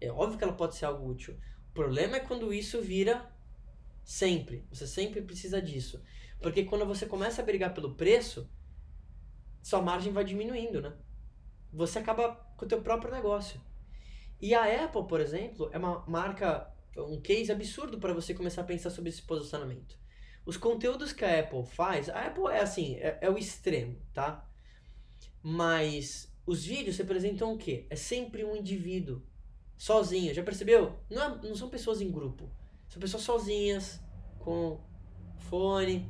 É 0.00 0.10
óbvio 0.10 0.38
que 0.38 0.44
ela 0.44 0.52
pode 0.52 0.76
ser 0.76 0.84
algo 0.84 1.08
útil. 1.08 1.38
O 1.70 1.74
problema 1.74 2.16
é 2.16 2.20
quando 2.20 2.52
isso 2.52 2.80
vira 2.80 3.30
sempre. 4.04 4.66
Você 4.70 4.86
sempre 4.86 5.22
precisa 5.22 5.60
disso. 5.60 6.02
Porque 6.40 6.64
quando 6.64 6.86
você 6.86 7.06
começa 7.06 7.42
a 7.42 7.44
brigar 7.44 7.74
pelo 7.74 7.94
preço, 7.94 8.48
sua 9.62 9.82
margem 9.82 10.12
vai 10.12 10.24
diminuindo, 10.24 10.80
né? 10.80 10.92
Você 11.72 11.98
acaba 11.98 12.34
com 12.56 12.64
o 12.64 12.68
teu 12.68 12.80
próprio 12.80 13.12
negócio. 13.12 13.60
E 14.40 14.54
a 14.54 14.84
Apple, 14.84 15.06
por 15.06 15.20
exemplo, 15.20 15.68
é 15.72 15.78
uma 15.78 16.04
marca, 16.06 16.72
um 16.96 17.20
case 17.20 17.50
absurdo 17.50 17.98
para 17.98 18.14
você 18.14 18.32
começar 18.32 18.62
a 18.62 18.64
pensar 18.64 18.90
sobre 18.90 19.10
esse 19.10 19.22
posicionamento. 19.22 19.98
Os 20.46 20.56
conteúdos 20.56 21.12
que 21.12 21.24
a 21.24 21.40
Apple 21.40 21.66
faz, 21.66 22.08
a 22.08 22.26
Apple 22.26 22.46
é 22.46 22.60
assim, 22.60 22.94
é, 22.96 23.18
é 23.20 23.30
o 23.30 23.36
extremo, 23.36 24.00
tá? 24.14 24.48
Mas 25.42 26.27
os 26.48 26.64
vídeos 26.64 26.96
representam 26.96 27.52
o 27.52 27.58
quê? 27.58 27.84
É 27.90 27.94
sempre 27.94 28.42
um 28.42 28.56
indivíduo, 28.56 29.22
sozinho. 29.76 30.32
Já 30.32 30.42
percebeu? 30.42 30.98
Não, 31.10 31.34
é, 31.34 31.46
não 31.46 31.54
são 31.54 31.68
pessoas 31.68 32.00
em 32.00 32.10
grupo. 32.10 32.48
São 32.88 32.98
pessoas 32.98 33.22
sozinhas, 33.22 34.00
com 34.38 34.80
fone. 35.36 36.08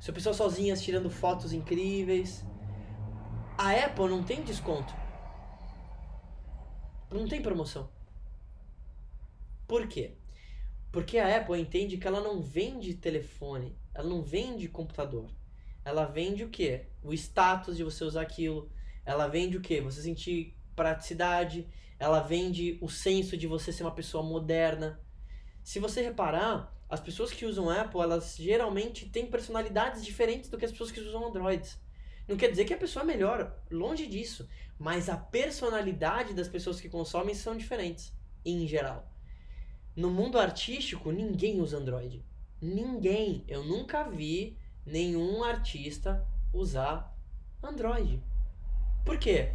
São 0.00 0.14
pessoas 0.14 0.36
sozinhas 0.36 0.80
tirando 0.80 1.10
fotos 1.10 1.52
incríveis. 1.52 2.42
A 3.58 3.72
Apple 3.72 4.08
não 4.08 4.22
tem 4.22 4.42
desconto. 4.42 4.94
Não 7.10 7.28
tem 7.28 7.42
promoção. 7.42 7.90
Por 9.68 9.86
quê? 9.88 10.14
Porque 10.90 11.18
a 11.18 11.36
Apple 11.36 11.60
entende 11.60 11.98
que 11.98 12.08
ela 12.08 12.22
não 12.22 12.40
vende 12.40 12.94
telefone, 12.94 13.76
ela 13.92 14.08
não 14.08 14.22
vende 14.22 14.68
computador. 14.68 15.28
Ela 15.84 16.06
vende 16.06 16.44
o 16.44 16.48
quê? 16.48 16.86
O 17.02 17.12
status 17.12 17.76
de 17.76 17.84
você 17.84 18.04
usar 18.04 18.22
aquilo. 18.22 18.70
Ela 19.06 19.28
vende 19.28 19.56
o 19.56 19.60
quê? 19.60 19.80
Você 19.80 20.02
sentir 20.02 20.54
praticidade. 20.74 21.66
Ela 21.98 22.20
vende 22.20 22.76
o 22.82 22.88
senso 22.88 23.36
de 23.36 23.46
você 23.46 23.72
ser 23.72 23.84
uma 23.84 23.94
pessoa 23.94 24.22
moderna. 24.22 25.00
Se 25.62 25.78
você 25.78 26.02
reparar, 26.02 26.76
as 26.88 27.00
pessoas 27.00 27.32
que 27.32 27.46
usam 27.46 27.70
Apple, 27.70 28.00
elas 28.00 28.36
geralmente 28.36 29.08
têm 29.08 29.26
personalidades 29.26 30.04
diferentes 30.04 30.50
do 30.50 30.58
que 30.58 30.64
as 30.64 30.70
pessoas 30.70 30.90
que 30.90 31.00
usam 31.00 31.26
Androids. 31.26 31.80
Não 32.28 32.36
quer 32.36 32.50
dizer 32.50 32.64
que 32.64 32.74
a 32.74 32.78
pessoa 32.78 33.04
é 33.04 33.06
melhor, 33.06 33.56
longe 33.70 34.06
disso. 34.06 34.48
Mas 34.78 35.08
a 35.08 35.16
personalidade 35.16 36.34
das 36.34 36.48
pessoas 36.48 36.80
que 36.80 36.88
consomem 36.88 37.34
são 37.34 37.56
diferentes, 37.56 38.12
em 38.44 38.66
geral. 38.66 39.10
No 39.94 40.10
mundo 40.10 40.38
artístico, 40.38 41.10
ninguém 41.10 41.60
usa 41.60 41.78
Android. 41.78 42.24
Ninguém. 42.60 43.44
Eu 43.48 43.64
nunca 43.64 44.04
vi 44.04 44.58
nenhum 44.84 45.42
artista 45.42 46.26
usar 46.52 47.16
Android. 47.62 48.22
Por 49.06 49.16
quê? 49.18 49.52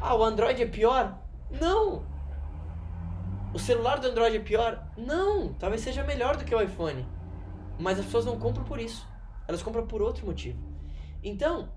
Ah, 0.00 0.16
o 0.16 0.24
Android 0.24 0.60
é 0.60 0.66
pior? 0.66 1.16
Não! 1.48 2.04
O 3.54 3.58
celular 3.58 4.00
do 4.00 4.08
Android 4.08 4.36
é 4.36 4.40
pior? 4.40 4.86
Não! 4.96 5.54
Talvez 5.54 5.82
seja 5.82 6.02
melhor 6.02 6.36
do 6.36 6.44
que 6.44 6.52
o 6.52 6.60
iPhone. 6.60 7.06
Mas 7.78 8.00
as 8.00 8.04
pessoas 8.04 8.24
não 8.24 8.40
compram 8.40 8.64
por 8.64 8.80
isso. 8.80 9.06
Elas 9.46 9.62
compram 9.62 9.86
por 9.86 10.02
outro 10.02 10.26
motivo. 10.26 10.58
Então, 11.22 11.72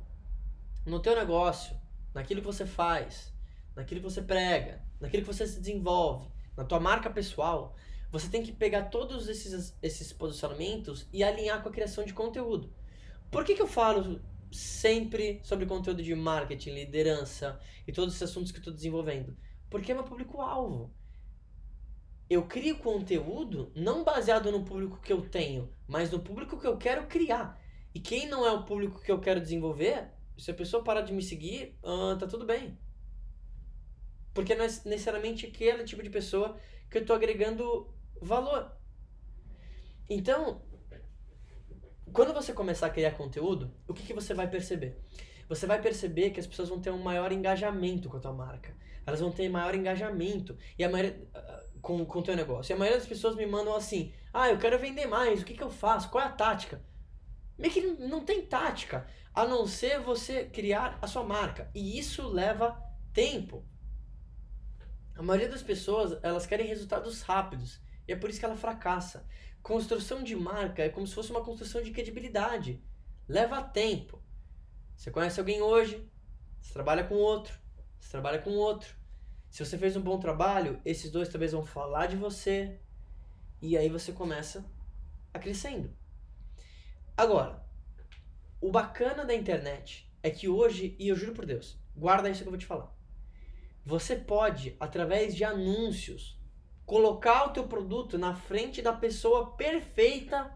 no 0.84 1.00
teu 1.00 1.16
negócio, 1.16 1.80
naquilo 2.12 2.42
que 2.42 2.48
você 2.48 2.66
faz, 2.66 3.32
naquilo 3.76 4.02
que 4.02 4.10
você 4.10 4.24
prega, 4.24 4.82
naquilo 5.00 5.24
que 5.24 5.32
você 5.32 5.46
se 5.46 5.60
desenvolve, 5.60 6.28
na 6.58 6.66
tua 6.66 6.80
marca 6.80 7.10
pessoal, 7.10 7.76
você 8.12 8.28
tem 8.28 8.42
que 8.42 8.52
pegar 8.52 8.86
todos 8.86 9.30
esses, 9.30 9.78
esses 9.82 10.12
posicionamentos 10.12 11.08
e 11.14 11.24
alinhar 11.24 11.62
com 11.62 11.70
a 11.70 11.72
criação 11.72 12.04
de 12.04 12.14
conteúdo. 12.14 12.74
Por 13.30 13.46
que, 13.46 13.54
que 13.54 13.62
eu 13.62 13.68
falo 13.68 14.20
sempre 14.52 15.40
sobre 15.44 15.66
conteúdo 15.66 16.04
de 16.04 16.14
marketing, 16.14 16.72
liderança 16.72 17.60
e 17.88 17.92
todos 17.92 18.14
esses 18.14 18.30
assuntos 18.30 18.52
que 18.52 18.58
eu 18.58 18.62
estou 18.62 18.74
desenvolvendo? 18.74 19.36
Porque 19.70 19.92
é 19.92 19.96
meu 19.96 20.04
público-alvo. 20.04 20.94
Eu 22.30 22.48
crio 22.48 22.78
conteúdo 22.78 23.72
não 23.76 24.04
baseado 24.04 24.52
no 24.52 24.64
público 24.64 25.02
que 25.02 25.12
eu 25.12 25.22
tenho, 25.30 25.74
mas 25.88 26.12
no 26.12 26.20
público 26.20 26.60
que 26.60 26.68
eu 26.68 26.78
quero 26.78 27.08
criar. 27.08 27.60
E 27.94 28.00
quem 28.00 28.28
não 28.28 28.46
é 28.46 28.52
o 28.52 28.64
público 28.64 29.02
que 29.02 29.12
eu 29.12 29.20
quero 29.20 29.42
desenvolver, 29.42 30.10
se 30.38 30.50
a 30.50 30.54
pessoa 30.54 30.84
parar 30.84 31.02
de 31.02 31.14
me 31.14 31.22
seguir, 31.22 31.78
uh, 31.84 32.18
tá 32.18 32.26
tudo 32.28 32.46
bem. 32.46 32.78
Porque 34.34 34.56
não 34.56 34.64
é 34.64 34.68
necessariamente 34.68 35.46
aquele 35.46 35.84
tipo 35.84 36.02
de 36.02 36.10
pessoa 36.10 36.58
que 36.90 37.00
eu 37.00 37.06
tô 37.06 37.14
agregando 37.14 37.94
valor. 38.22 38.72
Então, 40.10 40.62
quando 42.14 42.34
você 42.34 42.54
começar 42.54 42.88
a 42.88 42.90
criar 42.90 43.12
conteúdo, 43.12 43.74
o 43.88 43.94
que, 43.94 44.04
que 44.04 44.14
você 44.14 44.34
vai 44.34 44.48
perceber? 44.48 44.98
Você 45.48 45.66
vai 45.66 45.82
perceber 45.82 46.30
que 46.30 46.40
as 46.40 46.48
pessoas 46.48 46.70
vão 46.70 46.80
ter 46.80 46.92
um 46.92 47.02
maior 47.02 47.32
engajamento 47.32 48.10
com 48.10 48.18
a 48.18 48.20
tua 48.20 48.34
marca. 48.34 48.74
Elas 49.06 49.20
vão 49.20 49.32
ter 49.32 49.50
maior 49.50 49.76
engajamento 49.76 50.58
e 50.78 50.84
a 50.84 50.90
maioria, 50.90 51.20
com, 51.82 52.06
com 52.06 52.20
o 52.20 52.24
teu 52.24 52.36
negócio. 52.36 52.72
E 52.72 52.74
a 52.74 52.78
maioria 52.78 53.00
das 53.00 53.08
pessoas 53.08 53.36
me 53.36 53.46
mandam 53.46 53.76
assim: 53.76 54.14
ah, 54.34 54.50
eu 54.50 54.58
quero 54.58 54.80
vender 54.80 55.08
mais, 55.08 55.42
o 55.42 55.46
que, 55.46 55.54
que 55.54 55.64
eu 55.64 55.70
faço? 55.70 56.10
Qual 56.10 56.24
é 56.24 56.28
a 56.28 56.32
tática? 56.32 56.82
Meio 57.58 57.74
que 57.74 57.82
não 57.82 58.24
tem 58.24 58.46
tática 58.46 59.08
a 59.34 59.46
não 59.46 59.66
ser 59.68 60.00
você 60.00 60.46
criar 60.46 60.98
a 61.02 61.08
sua 61.08 61.24
marca. 61.24 61.70
E 61.74 61.98
isso 61.98 62.28
leva 62.28 62.82
tempo. 63.14 63.66
A 65.16 65.22
maioria 65.22 65.50
das 65.50 65.62
pessoas, 65.62 66.18
elas 66.24 66.46
querem 66.46 66.66
resultados 66.66 67.22
rápidos. 67.22 67.82
E 68.08 68.14
é 68.14 68.16
por 68.16 68.30
isso 68.30 68.40
que 68.40 68.46
ela 68.46 68.56
fracassa. 68.56 69.26
Construção 69.62 70.24
de 70.24 70.36
marca 70.36 70.84
é 70.84 70.90
como 70.90 71.06
se 71.06 71.14
fosse 71.14 71.32
uma 71.32 71.44
construção 71.44 71.82
de 71.82 71.92
credibilidade. 71.92 72.84
Leva 73.28 73.62
tempo. 73.62 74.22
Você 74.96 75.12
conhece 75.12 75.40
alguém 75.40 75.62
hoje, 75.62 76.10
você 76.60 76.74
trabalha 76.74 77.04
com 77.04 77.16
outro, 77.16 77.58
você 78.00 78.12
trabalha 78.12 78.40
com 78.40 78.52
outro. 78.52 78.96
Se 79.50 79.64
você 79.64 79.78
fez 79.78 79.96
um 79.96 80.02
bom 80.02 80.20
trabalho, 80.20 80.82
esses 80.84 81.12
dois 81.12 81.30
talvez 81.30 81.52
vão 81.52 81.66
falar 81.66 82.08
de 82.08 82.16
você. 82.16 82.80
E 83.62 83.78
aí 83.78 83.90
você 83.90 84.12
começa 84.12 84.66
a 85.34 85.40
crescendo. 85.40 85.96
Agora, 87.16 87.64
o 88.60 88.72
bacana 88.72 89.24
da 89.24 89.36
internet 89.36 90.12
é 90.24 90.32
que 90.32 90.48
hoje, 90.48 90.96
e 90.98 91.10
eu 91.10 91.16
juro 91.16 91.34
por 91.34 91.46
Deus, 91.46 91.80
guarda 91.96 92.30
isso 92.30 92.42
que 92.42 92.48
eu 92.48 92.52
vou 92.52 92.60
te 92.60 92.66
falar. 92.66 92.96
Você 93.86 94.16
pode, 94.16 94.76
através 94.80 95.36
de 95.36 95.44
anúncios, 95.44 96.40
colocar 96.92 97.46
o 97.46 97.54
teu 97.54 97.70
produto 97.70 98.18
na 98.18 98.36
frente 98.36 98.82
da 98.82 98.92
pessoa 98.92 99.56
perfeita 99.56 100.52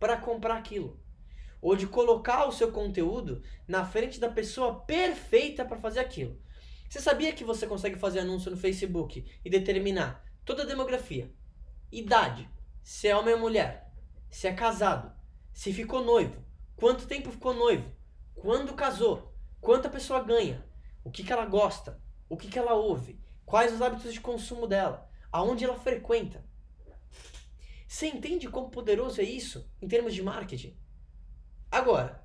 para 0.00 0.16
comprar 0.16 0.56
aquilo. 0.56 1.00
Ou 1.62 1.76
de 1.76 1.86
colocar 1.86 2.44
o 2.48 2.50
seu 2.50 2.72
conteúdo 2.72 3.40
na 3.68 3.84
frente 3.84 4.18
da 4.18 4.28
pessoa 4.28 4.80
perfeita 4.80 5.64
para 5.64 5.78
fazer 5.78 6.00
aquilo. 6.00 6.42
Você 6.90 7.00
sabia 7.00 7.32
que 7.32 7.44
você 7.44 7.68
consegue 7.68 8.00
fazer 8.00 8.18
anúncio 8.18 8.50
no 8.50 8.56
Facebook 8.56 9.24
e 9.44 9.48
determinar 9.48 10.24
toda 10.44 10.64
a 10.64 10.66
demografia, 10.66 11.32
idade, 11.92 12.50
se 12.82 13.06
é 13.06 13.16
homem 13.16 13.34
ou 13.34 13.40
mulher, 13.40 13.88
se 14.28 14.48
é 14.48 14.52
casado, 14.52 15.12
se 15.52 15.72
ficou 15.72 16.04
noivo, 16.04 16.44
Quanto 16.74 17.06
tempo 17.06 17.30
ficou 17.30 17.54
noivo? 17.54 17.88
Quando 18.34 18.74
casou? 18.74 19.32
Quanto 19.60 19.86
a 19.86 19.90
pessoa 19.90 20.20
ganha? 20.20 20.66
O 21.04 21.12
que, 21.12 21.22
que 21.22 21.32
ela 21.32 21.46
gosta? 21.46 22.02
O 22.28 22.36
que, 22.36 22.48
que 22.48 22.58
ela 22.58 22.74
ouve? 22.74 23.20
Quais 23.44 23.72
os 23.72 23.80
hábitos 23.80 24.12
de 24.12 24.20
consumo 24.20 24.66
dela? 24.66 25.08
Aonde 25.32 25.64
ela 25.64 25.78
frequenta? 25.78 26.44
Você 27.86 28.08
entende 28.08 28.48
quão 28.48 28.68
poderoso 28.68 29.20
é 29.20 29.24
isso 29.24 29.70
em 29.80 29.88
termos 29.88 30.14
de 30.14 30.22
marketing? 30.22 30.76
Agora, 31.70 32.24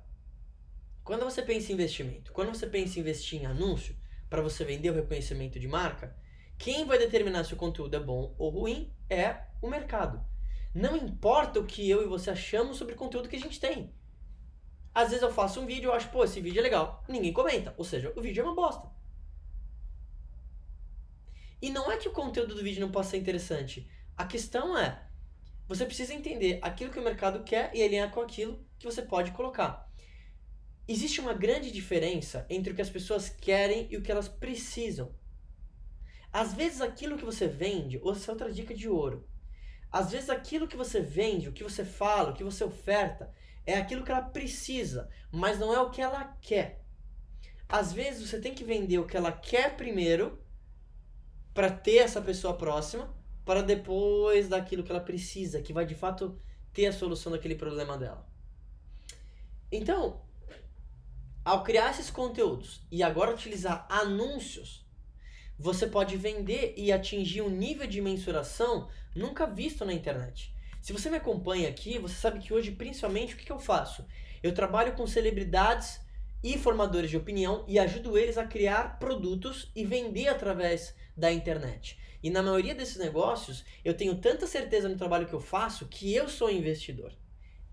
quando 1.04 1.24
você 1.24 1.42
pensa 1.42 1.70
em 1.70 1.74
investimento, 1.74 2.32
quando 2.32 2.48
você 2.48 2.66
pensa 2.66 2.98
em 2.98 3.02
investir 3.02 3.40
em 3.40 3.46
anúncio 3.46 3.96
para 4.28 4.42
você 4.42 4.64
vender 4.64 4.90
o 4.90 4.94
reconhecimento 4.94 5.58
de 5.58 5.68
marca, 5.68 6.16
quem 6.58 6.84
vai 6.84 6.98
determinar 6.98 7.44
se 7.44 7.54
o 7.54 7.56
conteúdo 7.56 7.96
é 7.96 8.00
bom 8.00 8.34
ou 8.38 8.50
ruim 8.50 8.94
é 9.08 9.46
o 9.60 9.68
mercado. 9.68 10.24
Não 10.74 10.96
importa 10.96 11.60
o 11.60 11.66
que 11.66 11.88
eu 11.88 12.02
e 12.02 12.06
você 12.06 12.30
achamos 12.30 12.76
sobre 12.76 12.94
o 12.94 12.96
conteúdo 12.96 13.28
que 13.28 13.36
a 13.36 13.40
gente 13.40 13.60
tem. 13.60 13.92
Às 14.94 15.08
vezes 15.08 15.22
eu 15.22 15.32
faço 15.32 15.60
um 15.60 15.66
vídeo 15.66 15.90
e 15.90 15.96
acho, 15.96 16.08
pô, 16.10 16.22
esse 16.24 16.40
vídeo 16.40 16.60
é 16.60 16.62
legal. 16.62 17.04
Ninguém 17.08 17.32
comenta. 17.32 17.74
Ou 17.76 17.84
seja, 17.84 18.12
o 18.14 18.20
vídeo 18.20 18.42
é 18.42 18.44
uma 18.44 18.54
bosta. 18.54 18.88
E 21.62 21.70
não 21.70 21.90
é 21.92 21.96
que 21.96 22.08
o 22.08 22.12
conteúdo 22.12 22.56
do 22.56 22.62
vídeo 22.62 22.80
não 22.80 22.90
possa 22.90 23.10
ser 23.10 23.18
interessante. 23.18 23.88
A 24.16 24.26
questão 24.26 24.76
é, 24.76 25.00
você 25.68 25.86
precisa 25.86 26.12
entender 26.12 26.58
aquilo 26.60 26.90
que 26.90 26.98
o 26.98 27.04
mercado 27.04 27.44
quer 27.44 27.70
e 27.72 27.80
alinhar 27.80 28.10
com 28.10 28.20
aquilo 28.20 28.66
que 28.80 28.84
você 28.84 29.00
pode 29.00 29.30
colocar. 29.30 29.88
Existe 30.88 31.20
uma 31.20 31.32
grande 31.32 31.70
diferença 31.70 32.44
entre 32.50 32.72
o 32.72 32.74
que 32.74 32.82
as 32.82 32.90
pessoas 32.90 33.28
querem 33.28 33.86
e 33.88 33.96
o 33.96 34.02
que 34.02 34.10
elas 34.10 34.28
precisam. 34.28 35.14
Às 36.32 36.52
vezes 36.52 36.80
aquilo 36.80 37.16
que 37.16 37.24
você 37.24 37.46
vende, 37.46 38.00
ou 38.02 38.10
essa 38.10 38.32
é 38.32 38.34
outra 38.34 38.52
dica 38.52 38.74
de 38.74 38.88
ouro. 38.88 39.28
Às 39.90 40.10
vezes 40.10 40.30
aquilo 40.30 40.66
que 40.66 40.76
você 40.76 41.00
vende, 41.00 41.48
o 41.48 41.52
que 41.52 41.62
você 41.62 41.84
fala, 41.84 42.30
o 42.30 42.34
que 42.34 42.42
você 42.42 42.64
oferta, 42.64 43.32
é 43.64 43.78
aquilo 43.78 44.02
que 44.02 44.10
ela 44.10 44.22
precisa, 44.22 45.08
mas 45.30 45.60
não 45.60 45.72
é 45.72 45.80
o 45.80 45.90
que 45.90 46.02
ela 46.02 46.36
quer. 46.40 46.82
Às 47.68 47.92
vezes 47.92 48.28
você 48.28 48.40
tem 48.40 48.52
que 48.52 48.64
vender 48.64 48.98
o 48.98 49.06
que 49.06 49.16
ela 49.16 49.30
quer 49.30 49.76
primeiro 49.76 50.41
para 51.54 51.70
ter 51.70 51.98
essa 51.98 52.20
pessoa 52.20 52.54
próxima, 52.54 53.14
para 53.44 53.62
depois 53.62 54.48
daquilo 54.48 54.82
que 54.82 54.90
ela 54.90 55.00
precisa, 55.00 55.60
que 55.60 55.72
vai 55.72 55.84
de 55.84 55.94
fato 55.94 56.38
ter 56.72 56.86
a 56.86 56.92
solução 56.92 57.32
daquele 57.32 57.54
problema 57.54 57.98
dela. 57.98 58.26
Então, 59.70 60.22
ao 61.44 61.62
criar 61.62 61.90
esses 61.90 62.10
conteúdos 62.10 62.82
e 62.90 63.02
agora 63.02 63.32
utilizar 63.32 63.86
anúncios, 63.90 64.86
você 65.58 65.86
pode 65.86 66.16
vender 66.16 66.74
e 66.76 66.92
atingir 66.92 67.42
um 67.42 67.50
nível 67.50 67.86
de 67.86 68.00
mensuração 68.00 68.88
nunca 69.14 69.46
visto 69.46 69.84
na 69.84 69.92
internet. 69.92 70.54
Se 70.80 70.92
você 70.92 71.08
me 71.08 71.16
acompanha 71.16 71.68
aqui, 71.68 71.98
você 71.98 72.14
sabe 72.14 72.40
que 72.40 72.52
hoje, 72.52 72.72
principalmente, 72.72 73.34
o 73.34 73.36
que, 73.36 73.50
eu 73.50 73.58
faço? 73.58 74.04
Eu 74.42 74.52
trabalho 74.52 74.94
com 74.94 75.06
celebridades 75.06 76.00
e 76.42 76.58
formadores 76.58 77.10
de 77.10 77.16
opinião 77.16 77.64
e 77.68 77.78
ajudo 77.78 78.18
eles 78.18 78.36
a 78.36 78.44
criar 78.44 78.98
produtos 78.98 79.70
e 79.76 79.84
vender 79.84 80.26
através 80.26 80.94
da 81.16 81.32
internet. 81.32 81.98
E 82.22 82.30
na 82.30 82.42
maioria 82.42 82.74
desses 82.74 82.96
negócios, 82.96 83.64
eu 83.84 83.94
tenho 83.94 84.16
tanta 84.16 84.46
certeza 84.46 84.88
no 84.88 84.96
trabalho 84.96 85.26
que 85.26 85.34
eu 85.34 85.40
faço 85.40 85.88
que 85.88 86.14
eu 86.14 86.28
sou 86.28 86.50
investidor. 86.50 87.12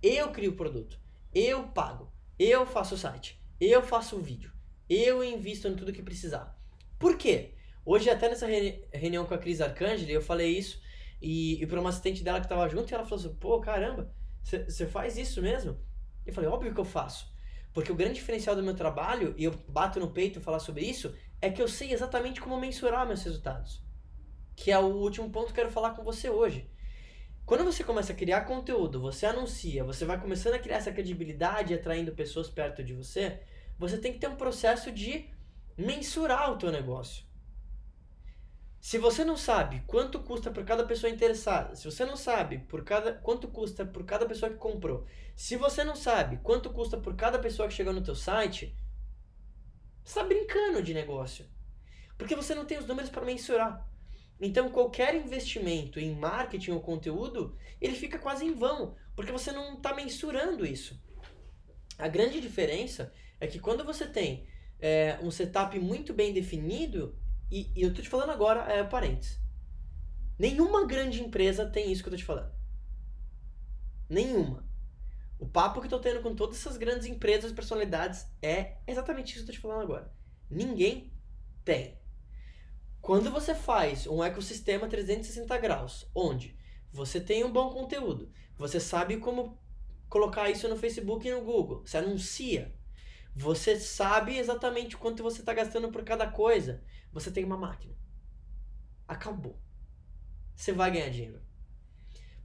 Eu 0.01 0.31
crio 0.31 0.51
o 0.51 0.55
produto, 0.55 0.99
eu 1.33 1.63
pago, 1.67 2.11
eu 2.37 2.65
faço 2.65 2.95
o 2.95 2.97
site, 2.97 3.39
eu 3.59 3.81
faço 3.83 4.15
o 4.15 4.21
vídeo, 4.21 4.51
eu 4.89 5.23
invisto 5.23 5.67
em 5.67 5.75
tudo 5.75 5.93
que 5.93 6.01
precisar. 6.01 6.57
Por 6.97 7.17
quê? 7.17 7.53
Hoje, 7.85 8.09
até 8.09 8.29
nessa 8.29 8.47
reunião 8.91 9.25
com 9.25 9.33
a 9.33 9.37
Cris 9.37 9.61
Arcangeli, 9.61 10.13
eu 10.13 10.21
falei 10.21 10.57
isso 10.57 10.81
e, 11.21 11.61
e 11.61 11.65
para 11.67 11.79
uma 11.79 11.89
assistente 11.89 12.23
dela 12.23 12.39
que 12.39 12.45
estava 12.45 12.67
junto, 12.69 12.91
e 12.91 12.93
ela 12.93 13.03
falou 13.03 13.19
assim: 13.19 13.35
pô, 13.35 13.59
caramba, 13.59 14.13
você 14.43 14.87
faz 14.87 15.17
isso 15.17 15.41
mesmo? 15.41 15.77
Eu 16.25 16.33
falei: 16.33 16.49
óbvio 16.49 16.73
que 16.73 16.79
eu 16.79 16.85
faço. 16.85 17.31
Porque 17.73 17.91
o 17.91 17.95
grande 17.95 18.15
diferencial 18.15 18.55
do 18.55 18.63
meu 18.63 18.73
trabalho, 18.73 19.33
e 19.37 19.43
eu 19.43 19.51
bato 19.67 19.99
no 19.99 20.11
peito 20.11 20.41
falar 20.41 20.59
sobre 20.59 20.85
isso, 20.85 21.15
é 21.41 21.49
que 21.49 21.61
eu 21.61 21.67
sei 21.67 21.93
exatamente 21.93 22.41
como 22.41 22.59
mensurar 22.59 23.05
meus 23.05 23.23
resultados. 23.23 23.81
Que 24.55 24.71
é 24.71 24.79
o 24.79 24.87
último 24.87 25.29
ponto 25.29 25.47
que 25.47 25.51
eu 25.51 25.63
quero 25.63 25.71
falar 25.71 25.91
com 25.91 26.03
você 26.03 26.29
hoje. 26.29 26.69
Quando 27.45 27.63
você 27.63 27.83
começa 27.83 28.13
a 28.13 28.15
criar 28.15 28.41
conteúdo, 28.41 29.01
você 29.01 29.25
anuncia, 29.25 29.83
você 29.83 30.05
vai 30.05 30.19
começando 30.19 30.53
a 30.53 30.59
criar 30.59 30.77
essa 30.77 30.91
credibilidade, 30.91 31.73
atraindo 31.73 32.11
pessoas 32.11 32.49
perto 32.49 32.83
de 32.83 32.93
você, 32.93 33.41
você 33.77 33.97
tem 33.97 34.13
que 34.13 34.19
ter 34.19 34.27
um 34.27 34.35
processo 34.35 34.91
de 34.91 35.29
mensurar 35.77 36.51
o 36.51 36.57
teu 36.57 36.71
negócio. 36.71 37.23
Se 38.81 38.97
você 38.97 39.25
não 39.25 39.35
sabe 39.35 39.83
quanto 39.87 40.19
custa 40.19 40.51
por 40.51 40.63
cada 40.63 40.85
pessoa 40.85 41.11
interessada, 41.11 41.75
se 41.75 41.85
você 41.85 42.05
não 42.05 42.15
sabe 42.15 42.59
por 42.59 42.83
cada 42.83 43.13
quanto 43.13 43.47
custa 43.47 43.85
por 43.85 44.05
cada 44.05 44.25
pessoa 44.25 44.51
que 44.51 44.57
comprou, 44.57 45.05
se 45.35 45.57
você 45.57 45.83
não 45.83 45.95
sabe 45.95 46.37
quanto 46.37 46.69
custa 46.69 46.97
por 46.97 47.15
cada 47.15 47.39
pessoa 47.39 47.67
que 47.67 47.73
chegou 47.73 47.93
no 47.93 48.03
teu 48.03 48.15
site, 48.15 48.75
você 50.03 50.19
está 50.19 50.23
brincando 50.23 50.81
de 50.81 50.93
negócio. 50.93 51.45
Porque 52.17 52.35
você 52.35 52.53
não 52.53 52.65
tem 52.65 52.77
os 52.77 52.85
números 52.85 53.09
para 53.09 53.25
mensurar. 53.25 53.87
Então 54.41 54.69
qualquer 54.69 55.15
investimento 55.15 55.99
em 55.99 56.15
marketing 56.15 56.71
ou 56.71 56.79
conteúdo, 56.79 57.57
ele 57.79 57.95
fica 57.95 58.17
quase 58.17 58.45
em 58.45 58.53
vão, 58.53 58.95
porque 59.15 59.31
você 59.31 59.51
não 59.51 59.75
está 59.75 59.93
mensurando 59.93 60.65
isso. 60.65 61.01
A 61.97 62.07
grande 62.07 62.39
diferença 62.39 63.13
é 63.39 63.47
que 63.47 63.59
quando 63.59 63.83
você 63.83 64.07
tem 64.07 64.47
é, 64.79 65.19
um 65.21 65.29
setup 65.29 65.77
muito 65.79 66.13
bem 66.13 66.33
definido, 66.33 67.17
e, 67.51 67.71
e 67.75 67.81
eu 67.81 67.93
tô 67.93 68.01
te 68.01 68.09
falando 68.09 68.31
agora, 68.31 68.61
é 68.71 68.83
parênteses. 68.83 69.39
Nenhuma 70.37 70.85
grande 70.85 71.21
empresa 71.21 71.65
tem 71.65 71.91
isso 71.91 72.01
que 72.01 72.07
eu 72.07 72.11
tô 72.11 72.17
te 72.17 72.23
falando. 72.23 72.53
Nenhuma. 74.07 74.68
O 75.39 75.47
papo 75.47 75.79
que 75.79 75.87
eu 75.87 75.91
tô 75.91 75.99
tendo 75.99 76.21
com 76.21 76.35
todas 76.35 76.57
essas 76.57 76.75
grandes 76.75 77.07
empresas 77.07 77.51
e 77.51 77.55
personalidades 77.55 78.27
é 78.41 78.77
exatamente 78.85 79.35
isso 79.35 79.35
que 79.35 79.41
eu 79.43 79.45
tô 79.47 79.51
te 79.53 79.59
falando 79.59 79.81
agora. 79.81 80.13
Ninguém 80.49 81.13
tem. 81.63 81.97
Quando 82.99 83.31
você 83.31 83.55
faz 83.55 84.05
um 84.05 84.21
ecossistema 84.21 84.89
360 84.89 85.57
graus, 85.57 86.09
onde 86.13 86.57
você 86.91 87.21
tem 87.21 87.45
um 87.45 87.51
bom 87.51 87.69
conteúdo, 87.69 88.29
você 88.57 88.81
sabe 88.81 89.15
como 89.17 89.57
colocar 90.09 90.49
isso 90.49 90.67
no 90.67 90.75
Facebook 90.75 91.25
e 91.25 91.31
no 91.31 91.41
Google, 91.41 91.85
você 91.85 91.97
anuncia, 91.97 92.75
você 93.33 93.79
sabe 93.79 94.37
exatamente 94.37 94.97
quanto 94.97 95.23
você 95.23 95.39
está 95.39 95.53
gastando 95.53 95.89
por 95.89 96.03
cada 96.03 96.29
coisa, 96.29 96.83
você 97.13 97.31
tem 97.31 97.45
uma 97.45 97.57
máquina. 97.57 97.95
Acabou. 99.07 99.57
Você 100.53 100.73
vai 100.73 100.91
ganhar 100.91 101.09
dinheiro. 101.09 101.41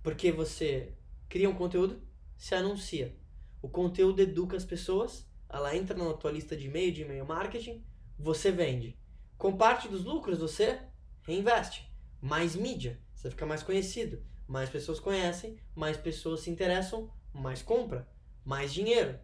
Porque 0.01 0.31
você 0.31 0.95
cria 1.29 1.51
um 1.51 1.55
conteúdo, 1.55 2.01
se 2.37 2.55
anuncia. 2.55 3.17
O 3.63 3.69
conteúdo 3.69 4.21
educa 4.21 4.57
as 4.57 4.65
pessoas, 4.65 5.27
ela 5.49 5.75
entra 5.77 5.97
na 5.97 6.13
tua 6.15 6.31
lista 6.31 6.57
de 6.57 6.67
e-mail, 6.67 6.93
de 6.93 7.03
e-mail 7.03 7.27
marketing, 7.27 7.85
você 8.19 8.51
vende. 8.51 8.99
Com 9.37 9.57
parte 9.57 9.89
dos 9.89 10.05
lucros 10.05 10.39
você 10.39 10.81
reinveste. 11.23 11.91
Mais 12.21 12.55
mídia, 12.55 13.01
você 13.15 13.31
fica 13.31 13.47
mais 13.47 13.63
conhecido. 13.63 14.25
Mais 14.47 14.69
pessoas 14.69 15.01
conhecem, 15.01 15.57
mais 15.75 15.97
pessoas 15.97 16.41
se 16.41 16.51
interessam, 16.51 17.11
mais 17.33 17.63
compra. 17.63 18.09
Mais 18.45 18.73
dinheiro, 18.73 19.19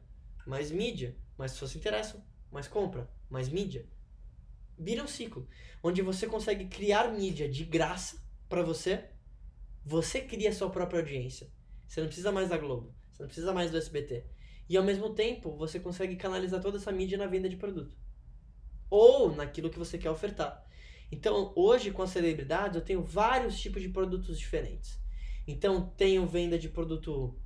mais 0.46 0.70
mídia, 0.70 1.16
mais 1.36 1.52
pessoas 1.52 1.72
se 1.72 1.78
interessam, 1.78 2.24
mais 2.50 2.66
compra, 2.66 3.10
mais 3.28 3.48
mídia, 3.48 3.86
vira 4.78 5.04
um 5.04 5.06
ciclo 5.06 5.46
onde 5.82 6.02
você 6.02 6.26
consegue 6.26 6.66
criar 6.66 7.12
mídia 7.12 7.48
de 7.48 7.64
graça 7.64 8.22
para 8.48 8.62
você. 8.62 9.10
Você 9.84 10.20
cria 10.20 10.52
sua 10.52 10.70
própria 10.70 11.00
audiência. 11.00 11.50
Você 11.86 12.00
não 12.00 12.08
precisa 12.08 12.32
mais 12.32 12.48
da 12.48 12.56
Globo, 12.56 12.94
você 13.20 13.22
não 13.22 13.26
precisa 13.26 13.52
mais 13.52 13.70
do 13.70 13.76
SBT. 13.76 14.24
E 14.68 14.76
ao 14.76 14.84
mesmo 14.84 15.10
tempo, 15.14 15.54
você 15.56 15.78
consegue 15.78 16.16
canalizar 16.16 16.60
toda 16.60 16.78
essa 16.78 16.92
mídia 16.92 17.18
na 17.18 17.26
venda 17.26 17.48
de 17.48 17.56
produto 17.56 17.94
ou 18.88 19.34
naquilo 19.34 19.70
que 19.70 19.78
você 19.78 19.98
quer 19.98 20.10
ofertar. 20.10 20.64
Então, 21.12 21.52
hoje 21.54 21.90
com 21.90 22.02
as 22.02 22.10
celebridades, 22.10 22.76
eu 22.76 22.84
tenho 22.84 23.02
vários 23.02 23.60
tipos 23.60 23.82
de 23.82 23.88
produtos 23.88 24.38
diferentes. 24.38 24.98
Então, 25.46 25.92
tenho 25.96 26.26
venda 26.26 26.58
de 26.58 26.68
produto 26.68 27.36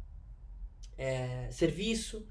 é, 0.97 1.51
serviço. 1.51 2.27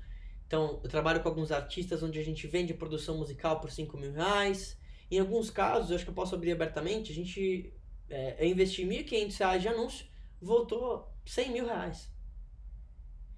Então, 0.48 0.80
eu 0.84 0.90
trabalho 0.90 1.22
com 1.22 1.30
alguns 1.30 1.52
artistas 1.52 2.02
onde 2.02 2.20
a 2.20 2.24
gente 2.24 2.48
vende 2.48 2.74
produção 2.74 3.18
musical 3.18 3.60
por 3.60 3.72
5 3.72 3.98
mil 3.98 4.14
reais. 4.14 4.78
Em 5.10 5.20
alguns 5.20 5.50
casos, 5.50 5.90
eu 5.90 5.96
acho 5.96 6.06
que 6.06 6.12
eu 6.12 6.16
posso 6.16 6.36
abrir 6.36 6.52
abertamente, 6.52 7.12
a 7.12 7.16
gente 7.16 7.74
é, 8.10 8.46
eu 8.46 8.50
investi 8.50 8.84
R$ 8.84 9.04
1.500 9.04 9.60
de 9.60 9.68
anúncio, 9.68 10.06
voltou 10.40 11.12
100 11.26 11.52
mil 11.52 11.66
reais 11.66 12.13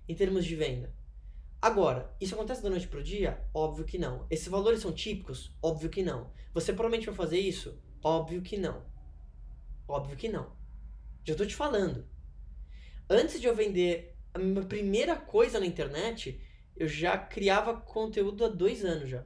em 0.08 0.15
termos 0.15 0.46
de 0.46 0.56
venda. 0.56 0.94
Agora, 1.62 2.13
isso 2.22 2.36
acontece 2.36 2.62
da 2.62 2.70
noite 2.70 2.88
pro 2.88 3.04
dia? 3.04 3.44
Óbvio 3.54 3.86
que 3.86 3.98
não. 3.98 4.28
Esses 4.30 4.48
valores 4.48 4.82
são 4.82 4.91
típicos? 4.91 5.56
Óbvio 5.62 5.89
que 5.89 6.04
não. 6.04 6.32
Você 6.54 6.74
provavelmente 6.74 7.08
vai 7.08 7.15
fazer 7.15 7.39
isso? 7.39 7.82
Óbvio 8.04 8.41
que 8.41 8.58
não. 8.58 8.86
Óbvio 9.88 10.15
que 10.15 10.30
não. 10.30 10.56
Já 11.24 11.34
estou 11.34 11.48
te 11.48 11.56
falando. 11.56 12.08
Antes 13.10 13.41
de 13.41 13.48
eu 13.48 13.56
vender 13.56 14.15
a 14.34 14.39
minha 14.39 14.63
primeira 14.63 15.15
coisa 15.15 15.60
na 15.60 15.65
internet, 15.65 16.39
eu 16.76 16.88
já 16.88 17.18
criava 17.18 17.80
conteúdo 17.80 18.46
há 18.46 18.48
dois 18.48 18.86
anos 18.86 19.10
já. 19.10 19.26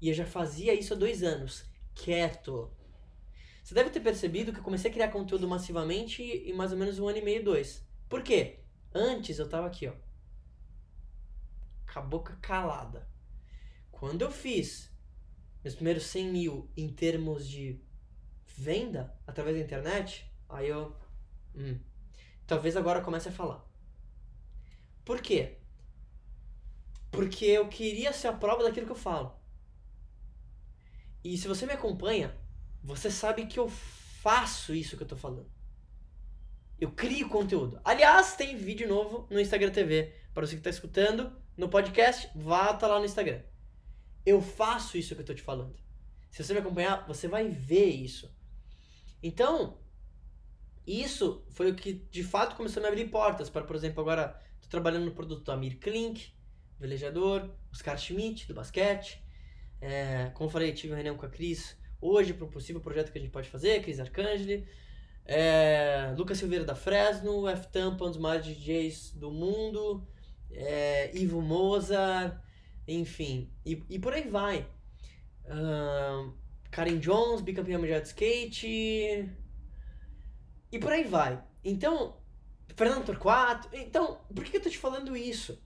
E 0.00 0.08
eu 0.08 0.14
já 0.14 0.24
fazia 0.24 0.74
isso 0.74 0.94
há 0.94 0.96
dois 0.96 1.22
anos 1.22 1.64
quieto. 1.94 2.70
Você 3.62 3.74
deve 3.74 3.90
ter 3.90 4.00
percebido 4.00 4.52
que 4.52 4.60
eu 4.60 4.64
comecei 4.64 4.90
a 4.90 4.94
criar 4.94 5.08
conteúdo 5.08 5.46
massivamente 5.46 6.22
em 6.22 6.54
mais 6.54 6.72
ou 6.72 6.78
menos 6.78 6.98
um 6.98 7.08
ano 7.08 7.18
e 7.18 7.22
meio, 7.22 7.44
dois. 7.44 7.86
Por 8.08 8.22
quê? 8.22 8.60
Antes 8.94 9.38
eu 9.38 9.48
tava 9.48 9.66
aqui, 9.66 9.86
ó. 9.86 9.92
Com 11.92 11.98
a 11.98 12.02
boca 12.02 12.36
calada. 12.40 13.08
Quando 13.90 14.22
eu 14.22 14.30
fiz 14.30 14.92
meus 15.62 15.74
primeiros 15.74 16.04
100 16.04 16.30
mil 16.30 16.70
em 16.76 16.88
termos 16.88 17.48
de 17.48 17.80
venda 18.56 19.14
através 19.26 19.56
da 19.56 19.62
internet, 19.62 20.30
aí 20.48 20.68
eu. 20.68 20.94
Hum, 21.54 21.78
talvez 22.46 22.76
agora 22.76 23.00
comece 23.00 23.28
a 23.28 23.32
falar. 23.32 23.64
Por 25.04 25.20
quê? 25.20 25.58
Porque 27.10 27.46
eu 27.46 27.68
queria 27.68 28.12
ser 28.12 28.28
a 28.28 28.32
prova 28.32 28.62
daquilo 28.62 28.86
que 28.86 28.92
eu 28.92 28.96
falo. 28.96 29.38
E 31.24 31.36
se 31.36 31.48
você 31.48 31.66
me 31.66 31.72
acompanha, 31.72 32.36
você 32.82 33.10
sabe 33.10 33.46
que 33.46 33.58
eu 33.58 33.68
faço 33.68 34.74
isso 34.74 34.96
que 34.96 35.02
eu 35.02 35.08
tô 35.08 35.16
falando. 35.16 35.50
Eu 36.80 36.92
crio 36.92 37.28
conteúdo. 37.28 37.80
Aliás, 37.84 38.36
tem 38.36 38.56
vídeo 38.56 38.86
novo 38.86 39.26
no 39.30 39.40
Instagram 39.40 39.70
TV. 39.70 40.14
Para 40.32 40.46
você 40.46 40.52
que 40.52 40.60
está 40.60 40.70
escutando 40.70 41.36
no 41.58 41.68
podcast, 41.68 42.30
vá 42.36 42.72
tá 42.72 42.86
lá 42.86 43.00
no 43.00 43.04
Instagram. 43.04 43.42
Eu 44.24 44.40
faço 44.40 44.96
isso 44.96 45.14
que 45.16 45.20
eu 45.20 45.26
tô 45.26 45.34
te 45.34 45.42
falando. 45.42 45.76
Se 46.30 46.44
você 46.44 46.54
me 46.54 46.60
acompanhar, 46.60 47.04
você 47.06 47.26
vai 47.26 47.48
ver 47.48 47.86
isso. 47.86 48.32
Então, 49.20 49.76
isso 50.86 51.44
foi 51.50 51.72
o 51.72 51.74
que 51.74 51.92
de 51.92 52.22
fato 52.22 52.54
começou 52.54 52.80
a 52.80 52.84
me 52.84 52.88
abrir 52.88 53.10
portas 53.10 53.50
para, 53.50 53.64
por 53.64 53.74
exemplo, 53.74 54.00
agora 54.00 54.40
estou 54.54 54.70
trabalhando 54.70 55.06
no 55.06 55.10
produto 55.10 55.42
do 55.42 55.50
Amir 55.50 55.78
Klink, 55.80 56.32
velejador, 56.78 57.50
Oscar 57.72 57.98
Schmidt, 57.98 58.46
do 58.46 58.54
basquete. 58.54 59.20
É, 59.80 60.30
como 60.34 60.48
falei, 60.48 60.72
tive 60.72 60.92
uma 60.92 60.96
reunião 60.96 61.16
com 61.16 61.26
a 61.26 61.28
Cris 61.28 61.76
hoje 62.00 62.34
para 62.34 62.44
um 62.44 62.50
possível 62.50 62.80
projeto 62.80 63.10
que 63.10 63.18
a 63.18 63.20
gente 63.20 63.32
pode 63.32 63.48
fazer, 63.48 63.82
Cris 63.82 63.98
Arcangeli. 63.98 64.64
É, 65.24 66.14
Lucas 66.16 66.38
Silveira 66.38 66.64
da 66.64 66.76
Fresno, 66.76 67.48
F 67.48 67.66
Tampa, 67.68 68.04
um 68.04 68.10
dos 68.10 68.18
maiores 68.18 68.46
DJs 68.46 69.14
do 69.14 69.32
mundo, 69.32 70.06
é, 70.50 71.16
Ivo 71.16 71.40
Mozart, 71.40 72.38
enfim, 72.86 73.52
e, 73.64 73.82
e 73.88 73.98
por 73.98 74.12
aí 74.12 74.28
vai. 74.28 74.68
Uh, 75.44 76.32
Karen 76.70 76.98
Jones, 76.98 77.40
bicampeã 77.40 77.78
mundial 77.78 78.00
de 78.00 78.08
skate, 78.08 79.28
e 80.70 80.78
por 80.78 80.92
aí 80.92 81.04
vai. 81.04 81.42
Então, 81.64 82.20
Fernando 82.76 83.06
Torquato, 83.06 83.68
então, 83.72 84.20
por 84.34 84.44
que 84.44 84.56
eu 84.56 84.62
tô 84.62 84.70
te 84.70 84.78
falando 84.78 85.16
isso? 85.16 85.62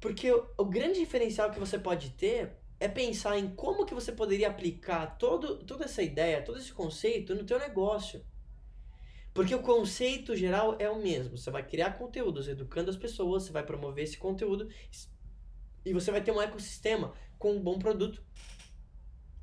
Porque 0.00 0.30
o, 0.30 0.48
o 0.58 0.64
grande 0.64 0.98
diferencial 0.98 1.50
que 1.50 1.60
você 1.60 1.78
pode 1.78 2.10
ter 2.10 2.56
é 2.80 2.88
pensar 2.88 3.38
em 3.38 3.54
como 3.54 3.86
que 3.86 3.94
você 3.94 4.10
poderia 4.10 4.48
aplicar 4.48 5.16
todo, 5.16 5.64
toda 5.64 5.84
essa 5.84 6.02
ideia, 6.02 6.42
todo 6.42 6.58
esse 6.58 6.72
conceito 6.72 7.34
no 7.34 7.44
teu 7.44 7.58
negócio. 7.58 8.24
Porque 9.34 9.54
o 9.54 9.62
conceito 9.62 10.36
geral 10.36 10.76
é 10.78 10.90
o 10.90 11.02
mesmo. 11.02 11.38
Você 11.38 11.50
vai 11.50 11.66
criar 11.66 11.92
conteúdos 11.92 12.48
educando 12.48 12.90
as 12.90 12.96
pessoas, 12.96 13.44
você 13.44 13.52
vai 13.52 13.64
promover 13.64 14.04
esse 14.04 14.18
conteúdo 14.18 14.68
e 15.84 15.92
você 15.92 16.10
vai 16.10 16.22
ter 16.22 16.32
um 16.32 16.40
ecossistema 16.40 17.12
com 17.38 17.54
um 17.54 17.62
bom 17.62 17.78
produto 17.78 18.22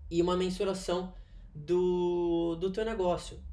e 0.09 0.21
uma 0.21 0.37
mensuração 0.37 1.13
do, 1.53 2.55
do 2.55 2.71
teu 2.71 2.85
negócio. 2.85 3.43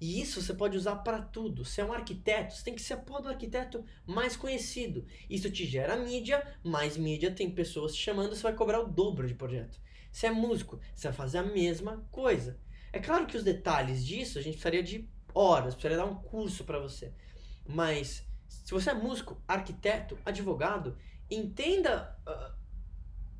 E 0.00 0.20
isso 0.20 0.40
você 0.40 0.54
pode 0.54 0.76
usar 0.76 0.96
para 0.96 1.20
tudo. 1.20 1.64
Se 1.64 1.80
é 1.80 1.84
um 1.84 1.92
arquiteto, 1.92 2.54
você 2.54 2.62
tem 2.62 2.74
que 2.74 2.82
ser 2.82 2.94
a 2.94 2.98
porra 2.98 3.22
do 3.22 3.28
arquiteto 3.28 3.84
mais 4.06 4.36
conhecido. 4.36 5.04
Isso 5.28 5.50
te 5.50 5.66
gera 5.66 5.96
mídia, 5.96 6.46
mais 6.62 6.96
mídia 6.96 7.32
tem 7.32 7.50
pessoas 7.50 7.94
te 7.94 8.02
chamando, 8.02 8.36
você 8.36 8.42
vai 8.42 8.54
cobrar 8.54 8.80
o 8.80 8.88
dobro 8.88 9.26
de 9.26 9.34
projeto. 9.34 9.80
Se 10.12 10.26
é 10.26 10.30
músico, 10.30 10.78
você 10.94 11.08
vai 11.08 11.16
fazer 11.16 11.38
a 11.38 11.42
mesma 11.42 12.06
coisa. 12.12 12.60
É 12.92 13.00
claro 13.00 13.26
que 13.26 13.36
os 13.36 13.42
detalhes 13.42 14.06
disso 14.06 14.38
a 14.38 14.42
gente 14.42 14.52
precisaria 14.54 14.82
de 14.82 15.08
horas, 15.34 15.74
precisaria 15.74 16.04
dar 16.04 16.10
um 16.10 16.16
curso 16.16 16.64
para 16.64 16.78
você. 16.78 17.12
Mas 17.66 18.26
se 18.48 18.72
você 18.72 18.90
é 18.90 18.94
músico, 18.94 19.42
arquiteto, 19.46 20.18
advogado, 20.24 20.96
entenda 21.30 22.18
uh, 22.26 22.54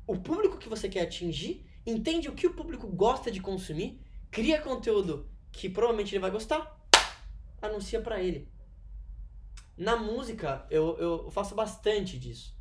o 0.07 0.17
público 0.17 0.57
que 0.57 0.69
você 0.69 0.87
quer 0.87 1.01
atingir, 1.01 1.65
entende 1.85 2.29
o 2.29 2.35
que 2.35 2.47
o 2.47 2.53
público 2.53 2.87
gosta 2.87 3.31
de 3.31 3.41
consumir, 3.41 4.01
cria 4.31 4.61
conteúdo 4.61 5.29
que 5.51 5.69
provavelmente 5.69 6.13
ele 6.13 6.21
vai 6.21 6.31
gostar, 6.31 6.79
anuncia 7.61 8.01
para 8.01 8.21
ele. 8.21 8.51
Na 9.77 9.95
música, 9.95 10.65
eu, 10.69 10.97
eu 10.97 11.31
faço 11.31 11.55
bastante 11.55 12.19
disso. 12.19 12.57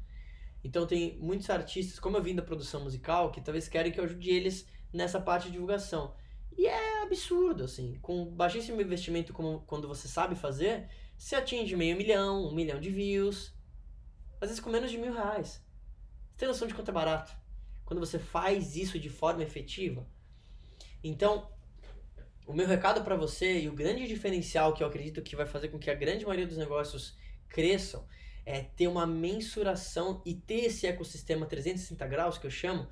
Então 0.62 0.86
tem 0.86 1.18
muitos 1.18 1.48
artistas, 1.50 1.98
como 1.98 2.16
eu 2.16 2.22
vim 2.22 2.34
da 2.34 2.42
produção 2.42 2.82
musical, 2.82 3.30
que 3.30 3.40
talvez 3.40 3.68
querem 3.68 3.92
que 3.92 3.98
eu 3.98 4.04
ajude 4.04 4.30
eles 4.30 4.66
nessa 4.92 5.20
parte 5.20 5.46
de 5.46 5.52
divulgação. 5.52 6.14
E 6.58 6.66
é 6.66 7.02
absurdo, 7.04 7.62
assim. 7.62 7.96
Com 8.02 8.24
baixíssimo 8.24 8.82
investimento, 8.82 9.32
como 9.32 9.60
quando 9.60 9.86
você 9.86 10.08
sabe 10.08 10.34
fazer, 10.34 10.88
você 11.16 11.36
atinge 11.36 11.76
meio 11.76 11.96
milhão, 11.96 12.48
um 12.48 12.52
milhão 12.52 12.80
de 12.80 12.90
views. 12.90 13.54
Às 14.40 14.48
vezes 14.48 14.60
com 14.60 14.68
menos 14.68 14.90
de 14.90 14.98
mil 14.98 15.12
reais. 15.12 15.64
Você 16.32 16.38
tem 16.38 16.48
noção 16.48 16.66
de 16.66 16.74
quanto 16.74 16.90
é 16.90 16.92
barato? 16.92 17.32
Quando 17.84 18.00
você 18.00 18.18
faz 18.18 18.74
isso 18.74 18.98
de 18.98 19.08
forma 19.08 19.44
efetiva. 19.44 20.04
Então, 21.02 21.48
o 22.44 22.52
meu 22.52 22.66
recado 22.66 23.04
para 23.04 23.14
você 23.14 23.60
e 23.60 23.68
o 23.68 23.72
grande 23.72 24.08
diferencial 24.08 24.74
que 24.74 24.82
eu 24.82 24.88
acredito 24.88 25.22
que 25.22 25.36
vai 25.36 25.46
fazer 25.46 25.68
com 25.68 25.78
que 25.78 25.90
a 25.90 25.94
grande 25.94 26.24
maioria 26.24 26.46
dos 26.46 26.56
negócios 26.56 27.16
cresçam 27.48 28.04
é 28.44 28.62
ter 28.62 28.88
uma 28.88 29.06
mensuração 29.06 30.20
e 30.26 30.34
ter 30.34 30.64
esse 30.64 30.88
ecossistema 30.88 31.46
360 31.46 32.04
graus 32.08 32.36
que 32.36 32.46
eu 32.46 32.50
chamo, 32.50 32.88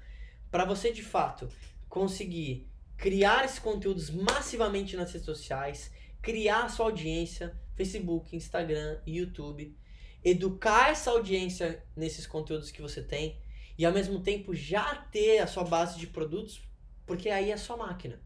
para 0.53 0.65
você 0.65 0.93
de 0.93 1.03
fato 1.03 1.49
conseguir 1.89 2.69
criar 2.97 3.45
esses 3.45 3.59
conteúdos 3.59 4.11
massivamente 4.11 4.97
nas 4.97 5.13
redes 5.13 5.27
sociais, 5.27 5.91
criar 6.23 6.65
a 6.65 6.69
sua 6.69 6.87
audiência, 6.87 7.57
Facebook, 7.75 8.35
Instagram, 8.35 8.99
YouTube, 9.07 9.77
educar 10.25 10.91
essa 10.91 11.11
audiência 11.11 11.85
nesses 11.95 12.27
conteúdos 12.27 12.71
que 12.71 12.83
você 12.83 13.03
tem 13.03 13.41
e 13.79 13.85
ao 13.85 13.93
mesmo 13.93 14.21
tempo 14.21 14.55
já 14.55 14.95
ter 14.95 15.39
a 15.39 15.47
sua 15.47 15.65
base 15.65 15.99
de 15.99 16.07
produtos, 16.07 16.63
porque 17.05 17.29
aí 17.29 17.51
é 17.51 17.55
a 17.55 17.59
sua 17.59 17.77
máquina. 17.77 18.21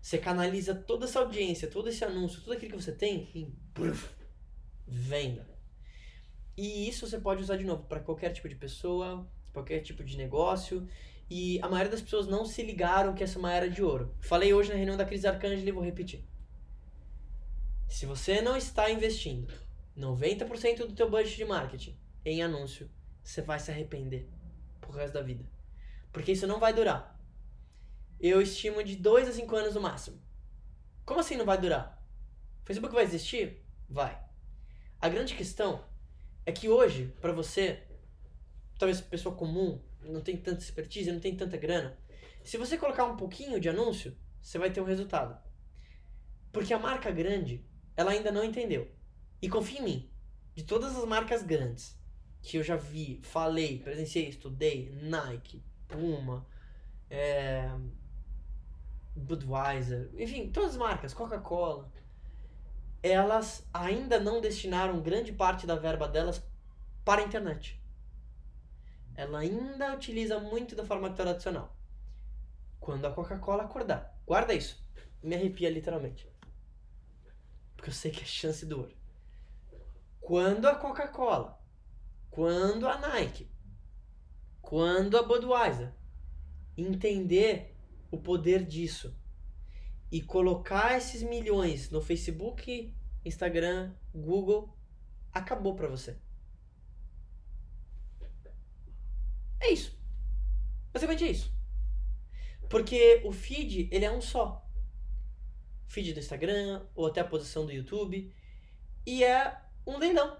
Você 0.00 0.18
canaliza 0.18 0.74
toda 0.74 1.04
essa 1.04 1.20
audiência, 1.20 1.68
todo 1.68 1.88
esse 1.88 2.04
anúncio, 2.04 2.40
tudo 2.40 2.54
aquilo 2.54 2.72
que 2.72 2.82
você 2.82 2.92
tem 2.92 3.30
em 3.34 3.56
venda. 4.86 5.48
E 6.56 6.88
isso 6.88 7.06
você 7.06 7.18
pode 7.18 7.42
usar 7.42 7.56
de 7.56 7.64
novo 7.64 7.84
para 7.84 8.00
qualquer 8.00 8.30
tipo 8.32 8.48
de 8.48 8.56
pessoa, 8.56 9.26
qualquer 9.52 9.80
tipo 9.80 10.02
de 10.02 10.16
negócio. 10.16 10.86
E 11.34 11.58
a 11.62 11.68
maioria 11.68 11.90
das 11.90 12.02
pessoas 12.02 12.26
não 12.26 12.44
se 12.44 12.62
ligaram 12.62 13.14
que 13.14 13.24
essa 13.24 13.36
é 13.36 13.40
uma 13.40 13.54
era 13.54 13.70
de 13.70 13.82
ouro. 13.82 14.14
Falei 14.20 14.52
hoje 14.52 14.68
na 14.68 14.76
reunião 14.76 14.96
da 14.96 15.04
Cris 15.06 15.24
Arcângela 15.24 15.66
e 15.66 15.72
vou 15.72 15.82
repetir. 15.82 16.22
Se 17.88 18.04
você 18.04 18.42
não 18.42 18.56
está 18.56 18.90
investindo 18.90 19.52
90% 19.96 20.86
do 20.86 20.94
teu 20.94 21.08
budget 21.08 21.36
de 21.36 21.44
marketing 21.44 21.98
em 22.24 22.42
anúncio, 22.42 22.90
você 23.22 23.40
vai 23.40 23.58
se 23.58 23.70
arrepender 23.70 24.28
pro 24.80 24.92
resto 24.92 25.14
da 25.14 25.22
vida. 25.22 25.44
Porque 26.12 26.32
isso 26.32 26.46
não 26.46 26.60
vai 26.60 26.74
durar 26.74 27.12
eu 28.22 28.40
estimo 28.40 28.84
de 28.84 28.94
2 28.94 29.28
a 29.28 29.32
5 29.32 29.56
anos 29.56 29.74
no 29.74 29.80
máximo. 29.80 30.22
Como 31.04 31.18
assim 31.18 31.36
não 31.36 31.44
vai 31.44 31.58
durar? 31.58 32.00
O 32.62 32.66
Facebook 32.66 32.94
vai 32.94 33.02
existir? 33.02 33.66
Vai. 33.88 34.16
A 35.00 35.08
grande 35.08 35.34
questão 35.34 35.84
é 36.46 36.52
que 36.52 36.68
hoje, 36.68 37.12
para 37.20 37.32
você, 37.32 37.82
talvez 38.78 39.00
pessoa 39.00 39.34
comum, 39.34 39.82
não 40.04 40.20
tem 40.20 40.36
tanta 40.36 40.62
expertise, 40.62 41.12
não 41.12 41.20
tem 41.20 41.36
tanta 41.36 41.56
grana, 41.56 41.96
se 42.44 42.56
você 42.56 42.76
colocar 42.76 43.04
um 43.04 43.16
pouquinho 43.16 43.60
de 43.60 43.68
anúncio, 43.68 44.16
você 44.40 44.58
vai 44.58 44.70
ter 44.70 44.80
um 44.80 44.84
resultado. 44.84 45.40
Porque 46.50 46.74
a 46.74 46.78
marca 46.78 47.10
grande, 47.10 47.64
ela 47.96 48.10
ainda 48.10 48.32
não 48.32 48.44
entendeu. 48.44 48.90
E 49.40 49.48
confia 49.48 49.80
em 49.80 49.84
mim, 49.84 50.10
de 50.54 50.64
todas 50.64 50.96
as 50.96 51.04
marcas 51.04 51.42
grandes 51.42 51.98
que 52.42 52.56
eu 52.56 52.62
já 52.62 52.76
vi, 52.76 53.20
falei, 53.22 53.78
presenciei, 53.78 54.28
estudei, 54.28 54.90
Nike, 55.00 55.62
Puma, 55.86 56.44
é, 57.08 57.70
Budweiser, 59.14 60.10
enfim, 60.18 60.50
todas 60.50 60.70
as 60.70 60.76
marcas, 60.76 61.14
Coca-Cola, 61.14 61.90
elas 63.00 63.64
ainda 63.72 64.18
não 64.18 64.40
destinaram 64.40 65.00
grande 65.00 65.32
parte 65.32 65.66
da 65.66 65.76
verba 65.76 66.08
delas 66.08 66.42
para 67.04 67.22
a 67.22 67.24
internet. 67.24 67.80
Ela 69.14 69.40
ainda 69.40 69.94
utiliza 69.94 70.38
muito 70.38 70.74
da 70.74 70.84
forma 70.84 71.10
tradicional. 71.10 71.76
Quando 72.80 73.06
a 73.06 73.12
Coca-Cola 73.12 73.64
acordar, 73.64 74.18
guarda 74.26 74.54
isso, 74.54 74.84
me 75.22 75.34
arrepia 75.34 75.70
literalmente. 75.70 76.28
Porque 77.76 77.90
eu 77.90 77.94
sei 77.94 78.10
que 78.10 78.22
é 78.22 78.26
chance 78.26 78.64
do 78.66 78.78
ouro. 78.78 78.96
Quando 80.20 80.66
a 80.66 80.74
Coca-Cola, 80.74 81.60
quando 82.30 82.88
a 82.88 82.98
Nike, 82.98 83.50
quando 84.60 85.18
a 85.18 85.22
Budweiser 85.22 85.92
entender 86.76 87.76
o 88.10 88.18
poder 88.18 88.64
disso 88.64 89.16
e 90.10 90.20
colocar 90.22 90.96
esses 90.96 91.22
milhões 91.22 91.90
no 91.90 92.00
Facebook, 92.00 92.94
Instagram, 93.24 93.94
Google, 94.14 94.76
acabou 95.32 95.74
para 95.74 95.88
você. 95.88 96.18
É 99.62 99.72
isso. 99.72 99.96
Basicamente 100.92 101.24
é 101.24 101.30
isso. 101.30 101.52
Porque 102.68 103.22
o 103.24 103.32
feed, 103.32 103.88
ele 103.92 104.04
é 104.04 104.10
um 104.10 104.20
só. 104.20 104.68
Feed 105.86 106.12
do 106.12 106.20
Instagram, 106.20 106.84
ou 106.94 107.06
até 107.06 107.20
a 107.20 107.24
posição 107.24 107.64
do 107.64 107.72
YouTube. 107.72 108.34
E 109.06 109.22
é 109.22 109.56
um 109.86 109.98
leilão. 109.98 110.36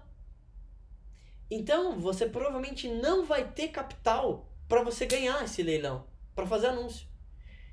Então, 1.49 1.99
você 1.99 2.27
provavelmente 2.27 2.87
não 2.87 3.25
vai 3.25 3.49
ter 3.51 3.69
capital 3.69 4.51
para 4.67 4.83
você 4.83 5.05
ganhar 5.05 5.43
esse 5.43 5.63
leilão, 5.63 6.07
para 6.35 6.47
fazer 6.47 6.67
anúncio. 6.67 7.07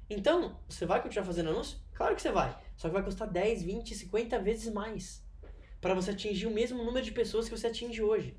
Então, 0.08 0.60
você 0.68 0.86
vai 0.86 1.02
continuar 1.02 1.26
fazendo 1.26 1.50
anúncio? 1.50 1.78
Claro 1.94 2.14
que 2.14 2.22
você 2.22 2.30
vai. 2.30 2.56
Só 2.76 2.88
que 2.88 2.94
vai 2.94 3.02
custar 3.02 3.28
10, 3.28 3.62
20, 3.62 3.94
50 3.94 4.38
vezes 4.38 4.72
mais 4.72 5.24
para 5.80 5.94
você 5.94 6.10
atingir 6.10 6.46
o 6.46 6.50
mesmo 6.50 6.84
número 6.84 7.04
de 7.04 7.12
pessoas 7.12 7.48
que 7.48 7.56
você 7.56 7.68
atinge 7.68 8.02
hoje. 8.02 8.36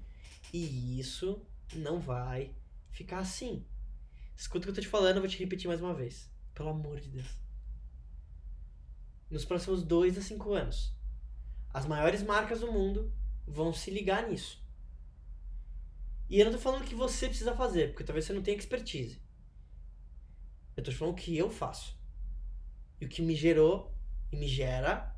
E 0.53 0.99
isso 0.99 1.41
não 1.73 1.99
vai 1.99 2.53
ficar 2.91 3.19
assim. 3.19 3.65
Escuta 4.35 4.59
o 4.59 4.63
que 4.63 4.69
eu 4.69 4.75
tô 4.75 4.81
te 4.81 4.87
falando, 4.87 5.17
eu 5.17 5.21
vou 5.21 5.29
te 5.29 5.39
repetir 5.39 5.67
mais 5.67 5.81
uma 5.81 5.93
vez. 5.93 6.31
Pelo 6.53 6.69
amor 6.69 6.99
de 6.99 7.09
Deus. 7.09 7.39
Nos 9.29 9.45
próximos 9.45 9.83
2 9.83 10.17
a 10.17 10.21
5 10.21 10.53
anos, 10.53 10.93
as 11.73 11.85
maiores 11.85 12.21
marcas 12.21 12.59
do 12.59 12.71
mundo 12.71 13.13
vão 13.47 13.73
se 13.73 13.89
ligar 13.89 14.27
nisso. 14.27 14.61
E 16.29 16.39
eu 16.39 16.45
não 16.45 16.53
tô 16.53 16.59
falando 16.59 16.85
que 16.85 16.95
você 16.95 17.27
precisa 17.27 17.55
fazer, 17.55 17.89
porque 17.89 18.03
talvez 18.03 18.25
você 18.25 18.33
não 18.33 18.41
tenha 18.41 18.57
expertise. 18.57 19.21
Eu 20.75 20.83
tô 20.83 20.91
te 20.91 20.97
falando 20.97 21.13
o 21.13 21.17
que 21.17 21.37
eu 21.37 21.49
faço. 21.49 21.99
E 22.99 23.05
o 23.05 23.09
que 23.09 23.21
me 23.21 23.35
gerou 23.35 23.93
e 24.31 24.37
me 24.37 24.47
gera 24.47 25.15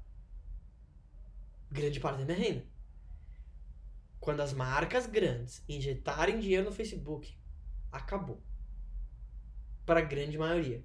grande 1.72 2.00
parte 2.00 2.20
da 2.20 2.26
minha 2.26 2.38
renda. 2.38 2.66
Quando 4.20 4.42
as 4.42 4.54
marcas 4.54 5.06
grandes 5.06 5.64
injetarem 5.68 6.40
dinheiro 6.40 6.66
no 6.66 6.72
Facebook, 6.72 7.38
acabou. 7.94 8.42
Para 9.86 10.00
a 10.00 10.04
grande 10.04 10.38
maioria. 10.38 10.84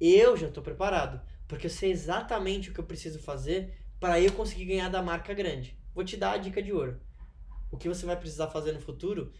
Eu 0.00 0.36
já 0.36 0.48
estou 0.48 0.62
preparado, 0.62 1.20
porque 1.46 1.66
eu 1.66 1.70
sei 1.70 1.92
exatamente 1.92 2.70
o 2.70 2.74
que 2.74 2.80
eu 2.80 2.86
preciso 2.86 3.20
fazer 3.20 3.78
para 4.00 4.20
eu 4.20 4.32
conseguir 4.32 4.64
ganhar 4.64 4.88
da 4.88 5.02
marca 5.02 5.34
grande. 5.34 5.78
Vou 5.94 6.02
te 6.02 6.16
dar 6.16 6.32
a 6.32 6.38
dica 6.38 6.62
de 6.62 6.72
ouro. 6.72 7.00
O 7.70 7.76
que 7.76 7.88
você 7.88 8.04
vai 8.06 8.16
precisar 8.16 8.48
fazer 8.48 8.72
no 8.72 8.80
futuro 8.80 9.32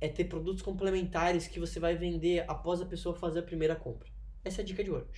é 0.00 0.08
ter 0.08 0.24
produtos 0.24 0.62
complementares 0.62 1.46
que 1.46 1.60
você 1.60 1.78
vai 1.78 1.96
vender 1.96 2.44
após 2.48 2.80
a 2.80 2.86
pessoa 2.86 3.14
fazer 3.14 3.38
a 3.38 3.44
primeira 3.44 3.76
compra. 3.76 4.10
Essa 4.44 4.60
é 4.60 4.64
a 4.64 4.66
dica 4.66 4.82
de 4.82 4.90
ouro. 4.90 5.08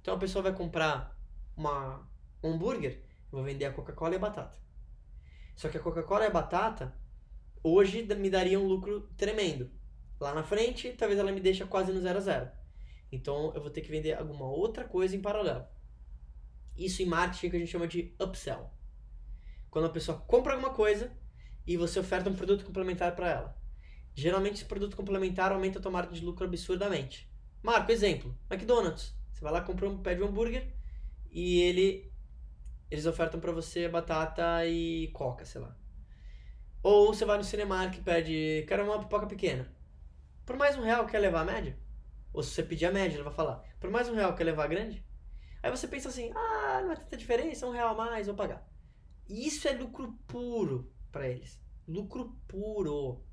Então 0.00 0.14
a 0.14 0.18
pessoa 0.18 0.42
vai 0.42 0.54
comprar 0.54 1.16
uma, 1.56 2.06
um 2.42 2.52
hambúrguer, 2.52 3.02
vou 3.30 3.42
vender 3.42 3.66
a 3.66 3.72
Coca-Cola 3.72 4.14
e 4.14 4.16
a 4.16 4.20
batata. 4.20 4.58
Só 5.54 5.68
que 5.68 5.76
a 5.76 5.80
Coca-Cola 5.80 6.24
e 6.24 6.26
a 6.26 6.30
batata 6.30 6.94
hoje 7.62 8.02
me 8.02 8.28
daria 8.28 8.58
um 8.58 8.66
lucro 8.66 9.08
tremendo. 9.16 9.70
Lá 10.24 10.34
na 10.34 10.42
frente, 10.42 10.92
talvez 10.92 11.20
ela 11.20 11.30
me 11.30 11.40
deixe 11.40 11.64
quase 11.66 11.92
no 11.92 12.00
zero 12.00 12.18
a 12.18 12.20
zero. 12.22 12.50
Então 13.12 13.52
eu 13.54 13.60
vou 13.60 13.70
ter 13.70 13.82
que 13.82 13.90
vender 13.90 14.14
alguma 14.14 14.46
outra 14.46 14.84
coisa 14.84 15.14
em 15.14 15.20
paralelo. 15.20 15.66
Isso 16.76 17.02
em 17.02 17.06
marketing 17.06 17.50
que 17.50 17.56
a 17.56 17.58
gente 17.58 17.70
chama 17.70 17.86
de 17.86 18.14
upsell. 18.18 18.70
Quando 19.70 19.84
a 19.84 19.90
pessoa 19.90 20.18
compra 20.18 20.54
alguma 20.54 20.72
coisa 20.72 21.12
e 21.66 21.76
você 21.76 22.00
oferta 22.00 22.30
um 22.30 22.34
produto 22.34 22.64
complementar 22.64 23.14
para 23.14 23.30
ela. 23.30 23.58
Geralmente 24.14 24.54
esse 24.54 24.64
produto 24.64 24.96
complementar 24.96 25.52
aumenta 25.52 25.78
a 25.78 25.82
tua 25.82 25.90
margem 25.90 26.14
de 26.14 26.24
lucro 26.24 26.46
absurdamente. 26.46 27.30
Marco, 27.62 27.92
exemplo, 27.92 28.36
McDonald's. 28.50 29.14
Você 29.32 29.42
vai 29.42 29.52
lá, 29.52 29.60
compra 29.60 29.88
um, 29.88 29.98
pede 29.98 30.22
um 30.22 30.26
hambúrguer 30.26 30.72
e 31.30 31.60
ele 31.60 32.10
eles 32.90 33.06
ofertam 33.06 33.40
para 33.40 33.52
você 33.52 33.88
batata 33.88 34.64
e 34.66 35.08
coca, 35.08 35.44
sei 35.44 35.60
lá. 35.60 35.76
Ou 36.82 37.12
você 37.12 37.24
vai 37.24 37.36
no 37.36 37.44
Cinemark 37.44 37.96
e 37.96 38.00
pede, 38.00 38.64
quero 38.68 38.84
uma 38.84 39.00
pipoca 39.00 39.26
pequena. 39.26 39.66
Por 40.44 40.56
mais 40.56 40.76
um 40.76 40.82
real, 40.82 41.06
quer 41.06 41.18
levar 41.18 41.40
a 41.40 41.44
média? 41.44 41.78
Ou 42.32 42.42
se 42.42 42.50
você 42.50 42.62
pedir 42.62 42.86
a 42.86 42.92
média, 42.92 43.16
ele 43.16 43.22
vai 43.22 43.32
falar, 43.32 43.64
por 43.80 43.90
mais 43.90 44.08
um 44.08 44.14
real, 44.14 44.34
quer 44.34 44.44
levar 44.44 44.64
a 44.64 44.68
grande? 44.68 45.04
Aí 45.62 45.70
você 45.70 45.88
pensa 45.88 46.08
assim, 46.08 46.30
ah, 46.34 46.82
não 46.82 46.92
é 46.92 46.96
tanta 46.96 47.16
diferença, 47.16 47.66
um 47.66 47.70
real 47.70 47.90
a 47.90 47.94
mais, 47.94 48.26
vou 48.26 48.36
pagar. 48.36 48.68
Isso 49.28 49.66
é 49.66 49.72
lucro 49.72 50.12
puro 50.26 50.92
para 51.10 51.28
eles. 51.28 51.58
Lucro 51.88 52.36
puro. 52.46 53.24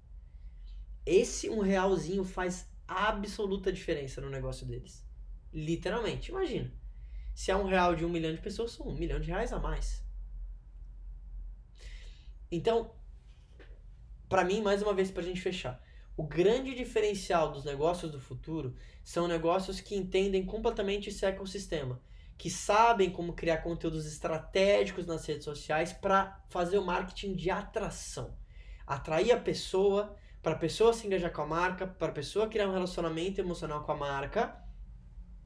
Esse 1.06 1.50
um 1.50 1.60
realzinho 1.60 2.24
faz 2.24 2.70
absoluta 2.88 3.74
diferença 3.74 4.22
no 4.22 4.30
negócio 4.30 4.66
deles. 4.66 5.06
Literalmente, 5.52 6.32
imagina. 6.32 6.72
Se 7.34 7.52
é 7.52 7.56
um 7.56 7.66
real 7.66 7.96
de 7.96 8.06
um 8.06 8.10
milhão 8.10 8.34
de 8.34 8.42
pessoas, 8.42 8.72
são 8.72 8.88
um 8.88 8.96
milhão 8.96 9.20
de 9.20 9.30
reais 9.30 9.52
a 9.52 9.60
mais. 9.60 10.06
Então, 12.50 12.94
para 14.30 14.46
mim, 14.46 14.62
mais 14.62 14.82
uma 14.82 14.94
vez, 14.94 15.10
para 15.12 15.22
a 15.22 15.26
gente 15.26 15.42
fechar, 15.42 15.82
o 16.22 16.24
grande 16.24 16.76
diferencial 16.76 17.52
dos 17.52 17.66
negócios 17.66 18.12
do 18.12 18.20
futuro 18.20 18.76
são 19.04 19.28
negócios 19.28 19.82
que 19.82 19.96
entendem 19.96 20.46
completamente 20.46 21.10
esse 21.10 21.26
ecossistema, 21.26 22.00
que 22.38 22.48
sabem 22.48 23.10
como 23.10 23.34
criar 23.34 23.64
conteúdos 23.64 24.06
estratégicos 24.06 25.08
nas 25.08 25.26
redes 25.26 25.46
sociais 25.46 25.92
para 25.92 26.40
fazer 26.48 26.78
o 26.78 26.86
marketing 26.86 27.34
de 27.34 27.50
atração. 27.50 28.38
Atrair 28.86 29.32
a 29.32 29.40
pessoa, 29.40 30.16
para 30.44 30.52
a 30.52 30.60
pessoa 30.60 30.94
se 30.94 31.08
engajar 31.08 31.34
com 31.34 31.42
a 31.42 31.48
marca, 31.48 31.88
para 31.88 32.10
a 32.10 32.14
pessoa 32.14 32.48
criar 32.48 32.70
um 32.70 32.74
relacionamento 32.74 33.42
emocional 33.42 33.84
com 33.84 33.92
a 33.92 33.98
marca 33.98 34.64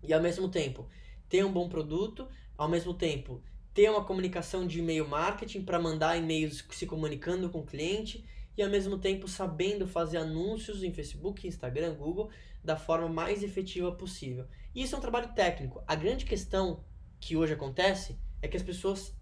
e 0.03 0.13
ao 0.13 0.21
mesmo 0.21 0.49
tempo 0.49 0.89
ter 1.29 1.45
um 1.45 1.53
bom 1.53 1.69
produto, 1.69 2.27
ao 2.57 2.67
mesmo 2.67 2.93
tempo 2.93 3.41
ter 3.73 3.89
uma 3.89 4.03
comunicação 4.03 4.67
de 4.67 4.79
e-mail 4.79 5.07
marketing 5.07 5.63
para 5.63 5.79
mandar 5.79 6.17
e-mails 6.17 6.65
se 6.69 6.85
comunicando 6.85 7.49
com 7.49 7.59
o 7.59 7.65
cliente 7.65 8.25
e 8.57 8.63
ao 8.63 8.69
mesmo 8.69 8.97
tempo 8.97 9.27
sabendo 9.27 9.87
fazer 9.87 10.17
anúncios 10.17 10.83
em 10.83 10.93
Facebook, 10.93 11.47
Instagram, 11.47 11.95
Google 11.95 12.29
da 12.63 12.75
forma 12.75 13.07
mais 13.07 13.43
efetiva 13.43 13.91
possível. 13.91 14.47
E 14.73 14.83
isso 14.83 14.95
é 14.95 14.97
um 14.97 15.01
trabalho 15.01 15.33
técnico. 15.33 15.83
A 15.87 15.95
grande 15.95 16.25
questão 16.25 16.83
que 17.19 17.35
hoje 17.35 17.53
acontece 17.53 18.19
é 18.41 18.47
que 18.47 18.57
as 18.57 18.63
pessoas 18.63 19.15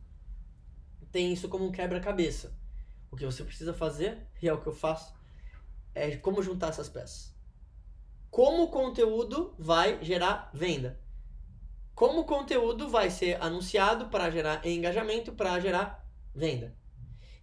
têm 1.11 1.33
isso 1.33 1.49
como 1.49 1.65
um 1.65 1.71
quebra-cabeça. 1.71 2.57
O 3.11 3.15
que 3.15 3.25
você 3.25 3.43
precisa 3.43 3.73
fazer, 3.73 4.25
e 4.41 4.47
é 4.47 4.53
o 4.53 4.59
que 4.59 4.67
eu 4.67 4.73
faço, 4.73 5.13
é 5.93 6.17
como 6.17 6.41
juntar 6.41 6.69
essas 6.69 6.89
peças. 6.89 7.33
Como 8.31 8.63
o 8.63 8.71
conteúdo 8.71 9.53
vai 9.59 10.03
gerar 10.03 10.49
venda? 10.53 10.99
Como 11.93 12.21
o 12.21 12.25
conteúdo 12.25 12.89
vai 12.89 13.11
ser 13.11 13.39
anunciado 13.39 14.07
para 14.07 14.31
gerar 14.31 14.65
engajamento, 14.65 15.33
para 15.33 15.59
gerar 15.59 16.09
venda? 16.33 16.75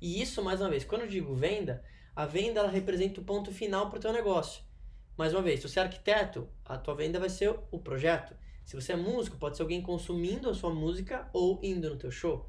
E 0.01 0.21
isso, 0.21 0.43
mais 0.43 0.61
uma 0.61 0.71
vez, 0.71 0.85
quando 0.85 1.03
eu 1.03 1.09
digo 1.09 1.35
venda, 1.35 1.85
a 2.17 2.25
venda 2.25 2.61
ela 2.61 2.71
representa 2.71 3.21
o 3.21 3.25
ponto 3.25 3.53
final 3.53 3.89
para 3.89 3.99
o 3.99 4.01
teu 4.01 4.13
negócio. 4.13 4.63
Mais 5.17 5.35
uma 5.35 5.43
vez, 5.43 5.61
se 5.61 5.69
você 5.69 5.79
é 5.79 5.83
arquiteto, 5.83 6.49
a 6.65 6.79
tua 6.79 6.95
venda 6.95 7.21
vai 7.21 7.29
ser 7.29 7.55
o 7.71 7.79
projeto. 7.79 8.35
Se 8.65 8.75
você 8.75 8.93
é 8.93 8.97
músico, 8.97 9.37
pode 9.37 9.57
ser 9.57 9.63
alguém 9.63 9.83
consumindo 9.83 10.49
a 10.49 10.55
sua 10.55 10.73
música 10.73 11.29
ou 11.33 11.61
indo 11.63 11.91
no 11.91 11.97
teu 11.97 12.11
show. 12.11 12.49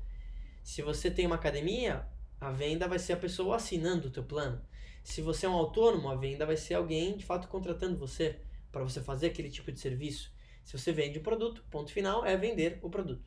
Se 0.64 0.82
você 0.82 1.12
tem 1.12 1.26
uma 1.26 1.36
academia, 1.36 2.08
a 2.40 2.52
venda 2.52 2.88
vai 2.88 3.00
ser 3.00 3.14
a 3.14 3.18
pessoa 3.18 3.56
assinando 3.56 4.08
o 4.08 4.12
teu 4.12 4.24
plano. 4.24 4.62
Se 5.04 5.22
você 5.22 5.46
é 5.46 5.50
um 5.50 5.54
autônomo, 5.54 6.10
a 6.10 6.16
venda 6.16 6.46
vai 6.46 6.56
ser 6.56 6.76
alguém 6.76 7.18
de 7.18 7.26
fato 7.26 7.48
contratando 7.48 7.98
você 7.98 8.40
para 8.72 8.84
você 8.84 9.02
fazer 9.02 9.28
aquele 9.28 9.50
tipo 9.50 9.72
de 9.72 9.80
serviço. 9.80 10.32
Se 10.64 10.78
você 10.78 10.94
vende 10.94 11.20
um 11.20 11.24
produto, 11.24 11.64
ponto 11.70 11.92
final 11.92 12.26
é 12.26 12.38
vender 12.38 12.80
o 12.82 12.90
produto. 12.90 13.26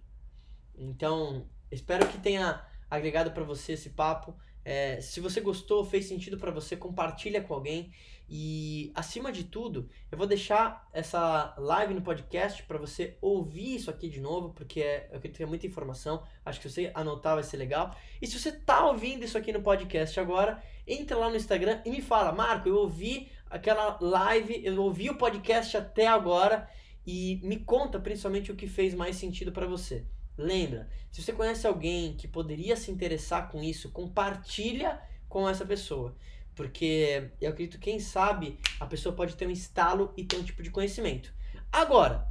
Então, 0.77 1.49
espero 1.71 2.09
que 2.09 2.19
tenha 2.19 2.65
agregado 2.96 3.30
para 3.33 3.44
você 3.44 3.72
esse 3.72 3.90
papo. 3.90 4.37
É, 4.64 5.00
se 5.00 5.20
você 5.20 5.40
gostou, 5.40 5.85
fez 5.85 6.07
sentido 6.07 6.38
para 6.38 6.50
você, 6.50 6.76
compartilha 6.76 7.42
com 7.42 7.52
alguém. 7.52 7.92
E 8.28 8.90
acima 8.94 9.30
de 9.30 9.44
tudo, 9.44 9.90
eu 10.11 10.16
vou 10.16 10.26
deixar 10.26 10.88
essa 10.92 11.54
live 11.59 11.92
no 11.92 12.00
podcast 12.00 12.62
para 12.62 12.78
você 12.78 13.18
ouvir 13.20 13.74
isso 13.74 13.90
aqui 13.90 14.09
de 14.09 14.18
novo, 14.18 14.54
porque 14.54 14.80
é, 14.80 15.09
eu 15.11 15.18
acredito 15.18 15.37
que 15.37 15.42
é 15.42 15.46
muita 15.46 15.66
informação. 15.66 16.22
Acho 16.44 16.61
que 16.61 16.70
você 16.70 16.90
anotar 16.94 17.35
vai 17.35 17.44
ser 17.44 17.59
legal. 17.59 17.94
E 18.22 18.26
se 18.26 18.38
você 18.38 18.50
tá 18.50 18.87
ouvindo 18.87 19.24
isso 19.24 19.37
aqui 19.37 19.52
no 19.52 19.61
podcast 19.61 20.18
agora, 20.18 20.62
entra 20.87 21.18
lá 21.18 21.28
no 21.28 21.37
Instagram 21.37 21.83
e 21.85 21.90
me 21.90 22.00
fala, 22.00 22.33
Marco, 22.33 22.66
eu 22.66 22.76
ouvi 22.76 23.30
aquela 23.50 23.98
live, 24.00 24.64
eu 24.64 24.83
ouvi 24.83 25.11
o 25.11 25.18
podcast 25.18 25.76
até 25.76 26.07
agora 26.07 26.68
e 27.07 27.40
me 27.42 27.59
conta 27.59 28.00
principalmente 28.00 28.50
o 28.50 28.57
que 28.57 28.66
fez 28.66 28.94
mais 28.94 29.16
sentido 29.16 29.52
para 29.52 29.66
você. 29.66 30.07
Lembra, 30.37 30.88
se 31.12 31.23
você 31.23 31.33
conhece 31.33 31.66
alguém 31.66 32.14
que 32.14 32.27
poderia 32.27 32.77
se 32.77 32.90
interessar 32.90 33.49
com 33.51 33.62
isso, 33.62 33.90
compartilha 33.90 35.01
com 35.29 35.49
essa 35.49 35.64
pessoa. 35.64 36.16
Porque 36.55 37.31
eu 37.40 37.51
acredito, 37.51 37.79
quem 37.79 37.99
sabe, 37.99 38.59
a 38.79 38.87
pessoa 38.87 39.14
pode 39.14 39.37
ter 39.37 39.47
um 39.47 39.51
estalo 39.51 40.12
e 40.16 40.25
ter 40.25 40.37
um 40.37 40.42
tipo 40.44 40.62
de 40.62 40.70
conhecimento. 40.70 41.33
Agora, 41.70 42.27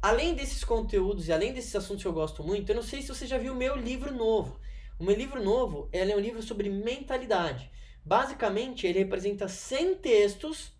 além 0.00 0.34
desses 0.34 0.64
conteúdos 0.64 1.28
e 1.28 1.32
além 1.32 1.52
desses 1.52 1.74
assuntos 1.74 2.02
que 2.02 2.08
eu 2.08 2.12
gosto 2.12 2.42
muito, 2.42 2.70
eu 2.70 2.76
não 2.76 2.82
sei 2.82 3.02
se 3.02 3.08
você 3.08 3.26
já 3.26 3.38
viu 3.38 3.52
o 3.52 3.56
meu 3.56 3.76
livro 3.76 4.12
novo. 4.12 4.60
O 4.98 5.04
meu 5.04 5.16
livro 5.16 5.42
novo 5.42 5.88
é 5.92 6.04
um 6.14 6.20
livro 6.20 6.42
sobre 6.42 6.68
mentalidade. 6.68 7.70
Basicamente, 8.04 8.86
ele 8.86 8.98
representa 8.98 9.48
100 9.48 9.96
textos, 9.96 10.72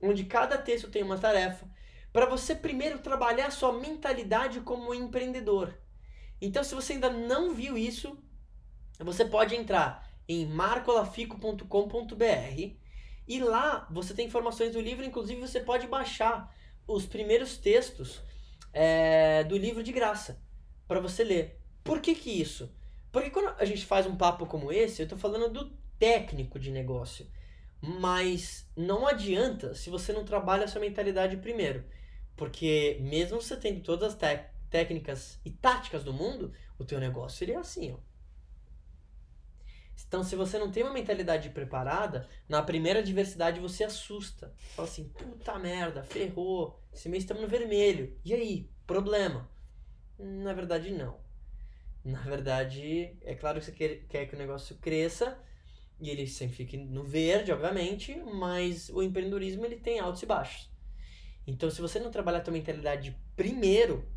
onde 0.00 0.24
cada 0.24 0.58
texto 0.58 0.90
tem 0.90 1.02
uma 1.02 1.18
tarefa, 1.18 1.66
para 2.12 2.26
você 2.26 2.54
primeiro 2.54 2.98
trabalhar 2.98 3.50
sua 3.50 3.72
mentalidade 3.72 4.60
como 4.60 4.94
empreendedor. 4.94 5.74
Então, 6.44 6.64
se 6.64 6.74
você 6.74 6.94
ainda 6.94 7.08
não 7.08 7.54
viu 7.54 7.78
isso, 7.78 8.18
você 8.98 9.24
pode 9.24 9.54
entrar 9.54 10.10
em 10.28 10.44
marcolafico.com.br 10.44 12.74
e 13.28 13.38
lá 13.38 13.86
você 13.88 14.12
tem 14.12 14.26
informações 14.26 14.72
do 14.72 14.80
livro, 14.80 15.04
inclusive 15.04 15.40
você 15.40 15.60
pode 15.60 15.86
baixar 15.86 16.52
os 16.84 17.06
primeiros 17.06 17.56
textos 17.56 18.20
é, 18.72 19.44
do 19.44 19.56
livro 19.56 19.84
de 19.84 19.92
graça 19.92 20.42
para 20.88 20.98
você 20.98 21.22
ler. 21.22 21.60
Por 21.84 22.00
que, 22.00 22.12
que 22.12 22.30
isso? 22.30 22.74
Porque 23.12 23.30
quando 23.30 23.54
a 23.60 23.64
gente 23.64 23.86
faz 23.86 24.04
um 24.04 24.16
papo 24.16 24.44
como 24.44 24.72
esse, 24.72 25.00
eu 25.00 25.04
estou 25.04 25.18
falando 25.18 25.48
do 25.48 25.70
técnico 25.96 26.58
de 26.58 26.72
negócio. 26.72 27.24
Mas 27.80 28.68
não 28.76 29.06
adianta 29.06 29.76
se 29.76 29.90
você 29.90 30.12
não 30.12 30.24
trabalha 30.24 30.64
a 30.64 30.68
sua 30.68 30.80
mentalidade 30.80 31.36
primeiro. 31.36 31.84
Porque 32.36 32.98
mesmo 33.00 33.40
você 33.40 33.56
tendo 33.56 33.80
todas 33.80 34.14
as 34.14 34.18
técnicas 34.72 35.38
e 35.44 35.50
táticas 35.50 36.02
do 36.02 36.14
mundo, 36.14 36.50
o 36.78 36.84
teu 36.84 36.98
negócio 36.98 37.44
ele 37.44 37.52
é 37.52 37.56
assim, 37.56 37.92
ó. 37.92 37.98
Então, 40.08 40.24
se 40.24 40.34
você 40.34 40.58
não 40.58 40.70
tem 40.70 40.82
uma 40.82 40.92
mentalidade 40.92 41.50
preparada, 41.50 42.28
na 42.48 42.62
primeira 42.62 43.00
adversidade 43.00 43.60
você 43.60 43.84
assusta. 43.84 44.52
Fala 44.74 44.88
assim, 44.88 45.08
puta 45.10 45.58
merda, 45.58 46.02
ferrou, 46.02 46.82
esse 46.92 47.08
mês 47.08 47.22
estamos 47.22 47.42
no 47.42 47.48
vermelho. 47.48 48.18
E 48.24 48.34
aí, 48.34 48.70
problema? 48.86 49.48
Na 50.18 50.52
verdade, 50.52 50.90
não. 50.90 51.20
Na 52.04 52.20
verdade, 52.20 53.16
é 53.20 53.34
claro 53.34 53.60
que 53.60 53.66
você 53.66 53.72
quer, 53.72 54.06
quer 54.08 54.26
que 54.26 54.34
o 54.34 54.38
negócio 54.38 54.76
cresça 54.76 55.38
e 56.00 56.10
ele 56.10 56.26
sempre 56.26 56.56
fique 56.56 56.76
no 56.76 57.04
verde, 57.04 57.52
obviamente, 57.52 58.16
mas 58.16 58.88
o 58.88 59.02
empreendedorismo 59.02 59.64
ele 59.64 59.76
tem 59.76 60.00
altos 60.00 60.22
e 60.22 60.26
baixos. 60.26 60.70
Então, 61.46 61.70
se 61.70 61.80
você 61.80 62.00
não 62.00 62.10
trabalhar 62.10 62.38
a 62.38 62.42
tua 62.42 62.52
mentalidade 62.52 63.16
primeiro, 63.36 64.08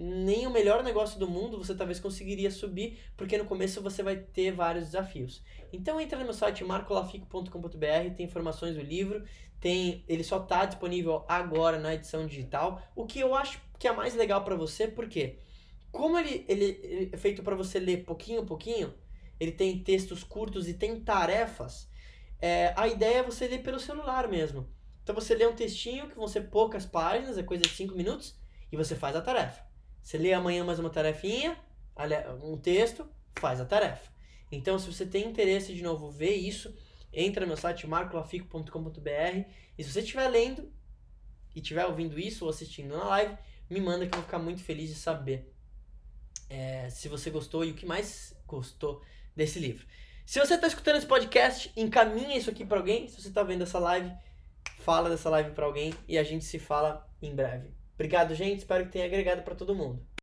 nem 0.00 0.46
o 0.46 0.50
melhor 0.50 0.84
negócio 0.84 1.18
do 1.18 1.26
mundo 1.28 1.58
você 1.58 1.74
talvez 1.74 1.98
conseguiria 1.98 2.52
subir, 2.52 3.00
porque 3.16 3.36
no 3.36 3.44
começo 3.44 3.82
você 3.82 4.00
vai 4.00 4.16
ter 4.16 4.52
vários 4.52 4.86
desafios. 4.86 5.42
Então 5.72 6.00
entra 6.00 6.16
no 6.18 6.24
meu 6.24 6.32
site 6.32 6.62
marcolafico.com.br, 6.62 8.14
tem 8.16 8.24
informações 8.24 8.76
do 8.76 8.80
livro, 8.80 9.24
tem, 9.60 10.04
ele 10.06 10.22
só 10.22 10.40
está 10.40 10.64
disponível 10.64 11.24
agora 11.26 11.80
na 11.80 11.94
edição 11.94 12.26
digital, 12.28 12.80
o 12.94 13.06
que 13.06 13.18
eu 13.18 13.34
acho 13.34 13.60
que 13.76 13.88
é 13.88 13.92
mais 13.92 14.14
legal 14.14 14.44
para 14.44 14.54
você, 14.54 14.86
porque 14.86 15.38
como 15.90 16.16
ele, 16.16 16.44
ele, 16.48 16.78
ele 16.80 17.10
é 17.12 17.16
feito 17.16 17.42
para 17.42 17.56
você 17.56 17.80
ler 17.80 18.04
pouquinho 18.04 18.42
a 18.42 18.46
pouquinho, 18.46 18.94
ele 19.40 19.50
tem 19.50 19.82
textos 19.82 20.22
curtos 20.22 20.68
e 20.68 20.74
tem 20.74 21.00
tarefas, 21.00 21.88
é, 22.40 22.72
a 22.76 22.86
ideia 22.86 23.18
é 23.18 23.22
você 23.22 23.48
ler 23.48 23.64
pelo 23.64 23.80
celular 23.80 24.28
mesmo. 24.28 24.68
Então 25.02 25.12
você 25.12 25.34
lê 25.34 25.44
um 25.44 25.56
textinho 25.56 26.08
que 26.08 26.14
vão 26.14 26.28
ser 26.28 26.42
poucas 26.50 26.86
páginas, 26.86 27.36
é 27.36 27.42
coisa 27.42 27.64
de 27.64 27.70
5 27.70 27.96
minutos, 27.96 28.36
e 28.70 28.76
você 28.76 28.94
faz 28.94 29.16
a 29.16 29.20
tarefa. 29.20 29.67
Você 30.08 30.16
lê 30.16 30.32
amanhã 30.32 30.64
mais 30.64 30.78
uma 30.78 30.88
tarefinha, 30.88 31.54
um 32.42 32.56
texto, 32.56 33.06
faz 33.38 33.60
a 33.60 33.66
tarefa. 33.66 34.10
Então, 34.50 34.78
se 34.78 34.90
você 34.90 35.04
tem 35.04 35.28
interesse 35.28 35.74
de 35.74 35.82
novo 35.82 36.10
ver 36.10 36.34
isso, 36.34 36.74
entra 37.12 37.42
no 37.42 37.48
meu 37.48 37.58
site 37.58 37.86
marcolafico.com.br 37.86 39.44
e 39.76 39.84
se 39.84 39.92
você 39.92 40.00
estiver 40.00 40.26
lendo 40.28 40.72
e 41.54 41.60
estiver 41.60 41.84
ouvindo 41.84 42.18
isso 42.18 42.46
ou 42.46 42.50
assistindo 42.50 42.96
na 42.96 43.04
live, 43.04 43.36
me 43.68 43.82
manda 43.82 44.06
que 44.06 44.14
eu 44.14 44.20
vou 44.20 44.24
ficar 44.24 44.38
muito 44.38 44.64
feliz 44.64 44.88
de 44.88 44.94
saber 44.94 45.52
é, 46.48 46.88
se 46.88 47.06
você 47.06 47.28
gostou 47.28 47.62
e 47.62 47.72
o 47.72 47.74
que 47.74 47.84
mais 47.84 48.34
gostou 48.46 49.02
desse 49.36 49.58
livro. 49.58 49.86
Se 50.24 50.40
você 50.40 50.54
está 50.54 50.68
escutando 50.68 50.96
esse 50.96 51.06
podcast, 51.06 51.70
encaminha 51.76 52.34
isso 52.34 52.48
aqui 52.48 52.64
para 52.64 52.78
alguém. 52.78 53.08
Se 53.08 53.20
você 53.20 53.28
está 53.28 53.42
vendo 53.42 53.60
essa 53.60 53.78
live, 53.78 54.10
fala 54.78 55.10
dessa 55.10 55.28
live 55.28 55.50
para 55.50 55.66
alguém 55.66 55.92
e 56.08 56.16
a 56.16 56.24
gente 56.24 56.46
se 56.46 56.58
fala 56.58 57.06
em 57.20 57.34
breve. 57.34 57.77
Obrigado, 57.98 58.34
gente. 58.34 58.60
Espero 58.60 58.86
que 58.86 58.92
tenha 58.92 59.04
agregado 59.04 59.42
para 59.44 59.54
todo 59.54 59.74
mundo. 59.74 60.07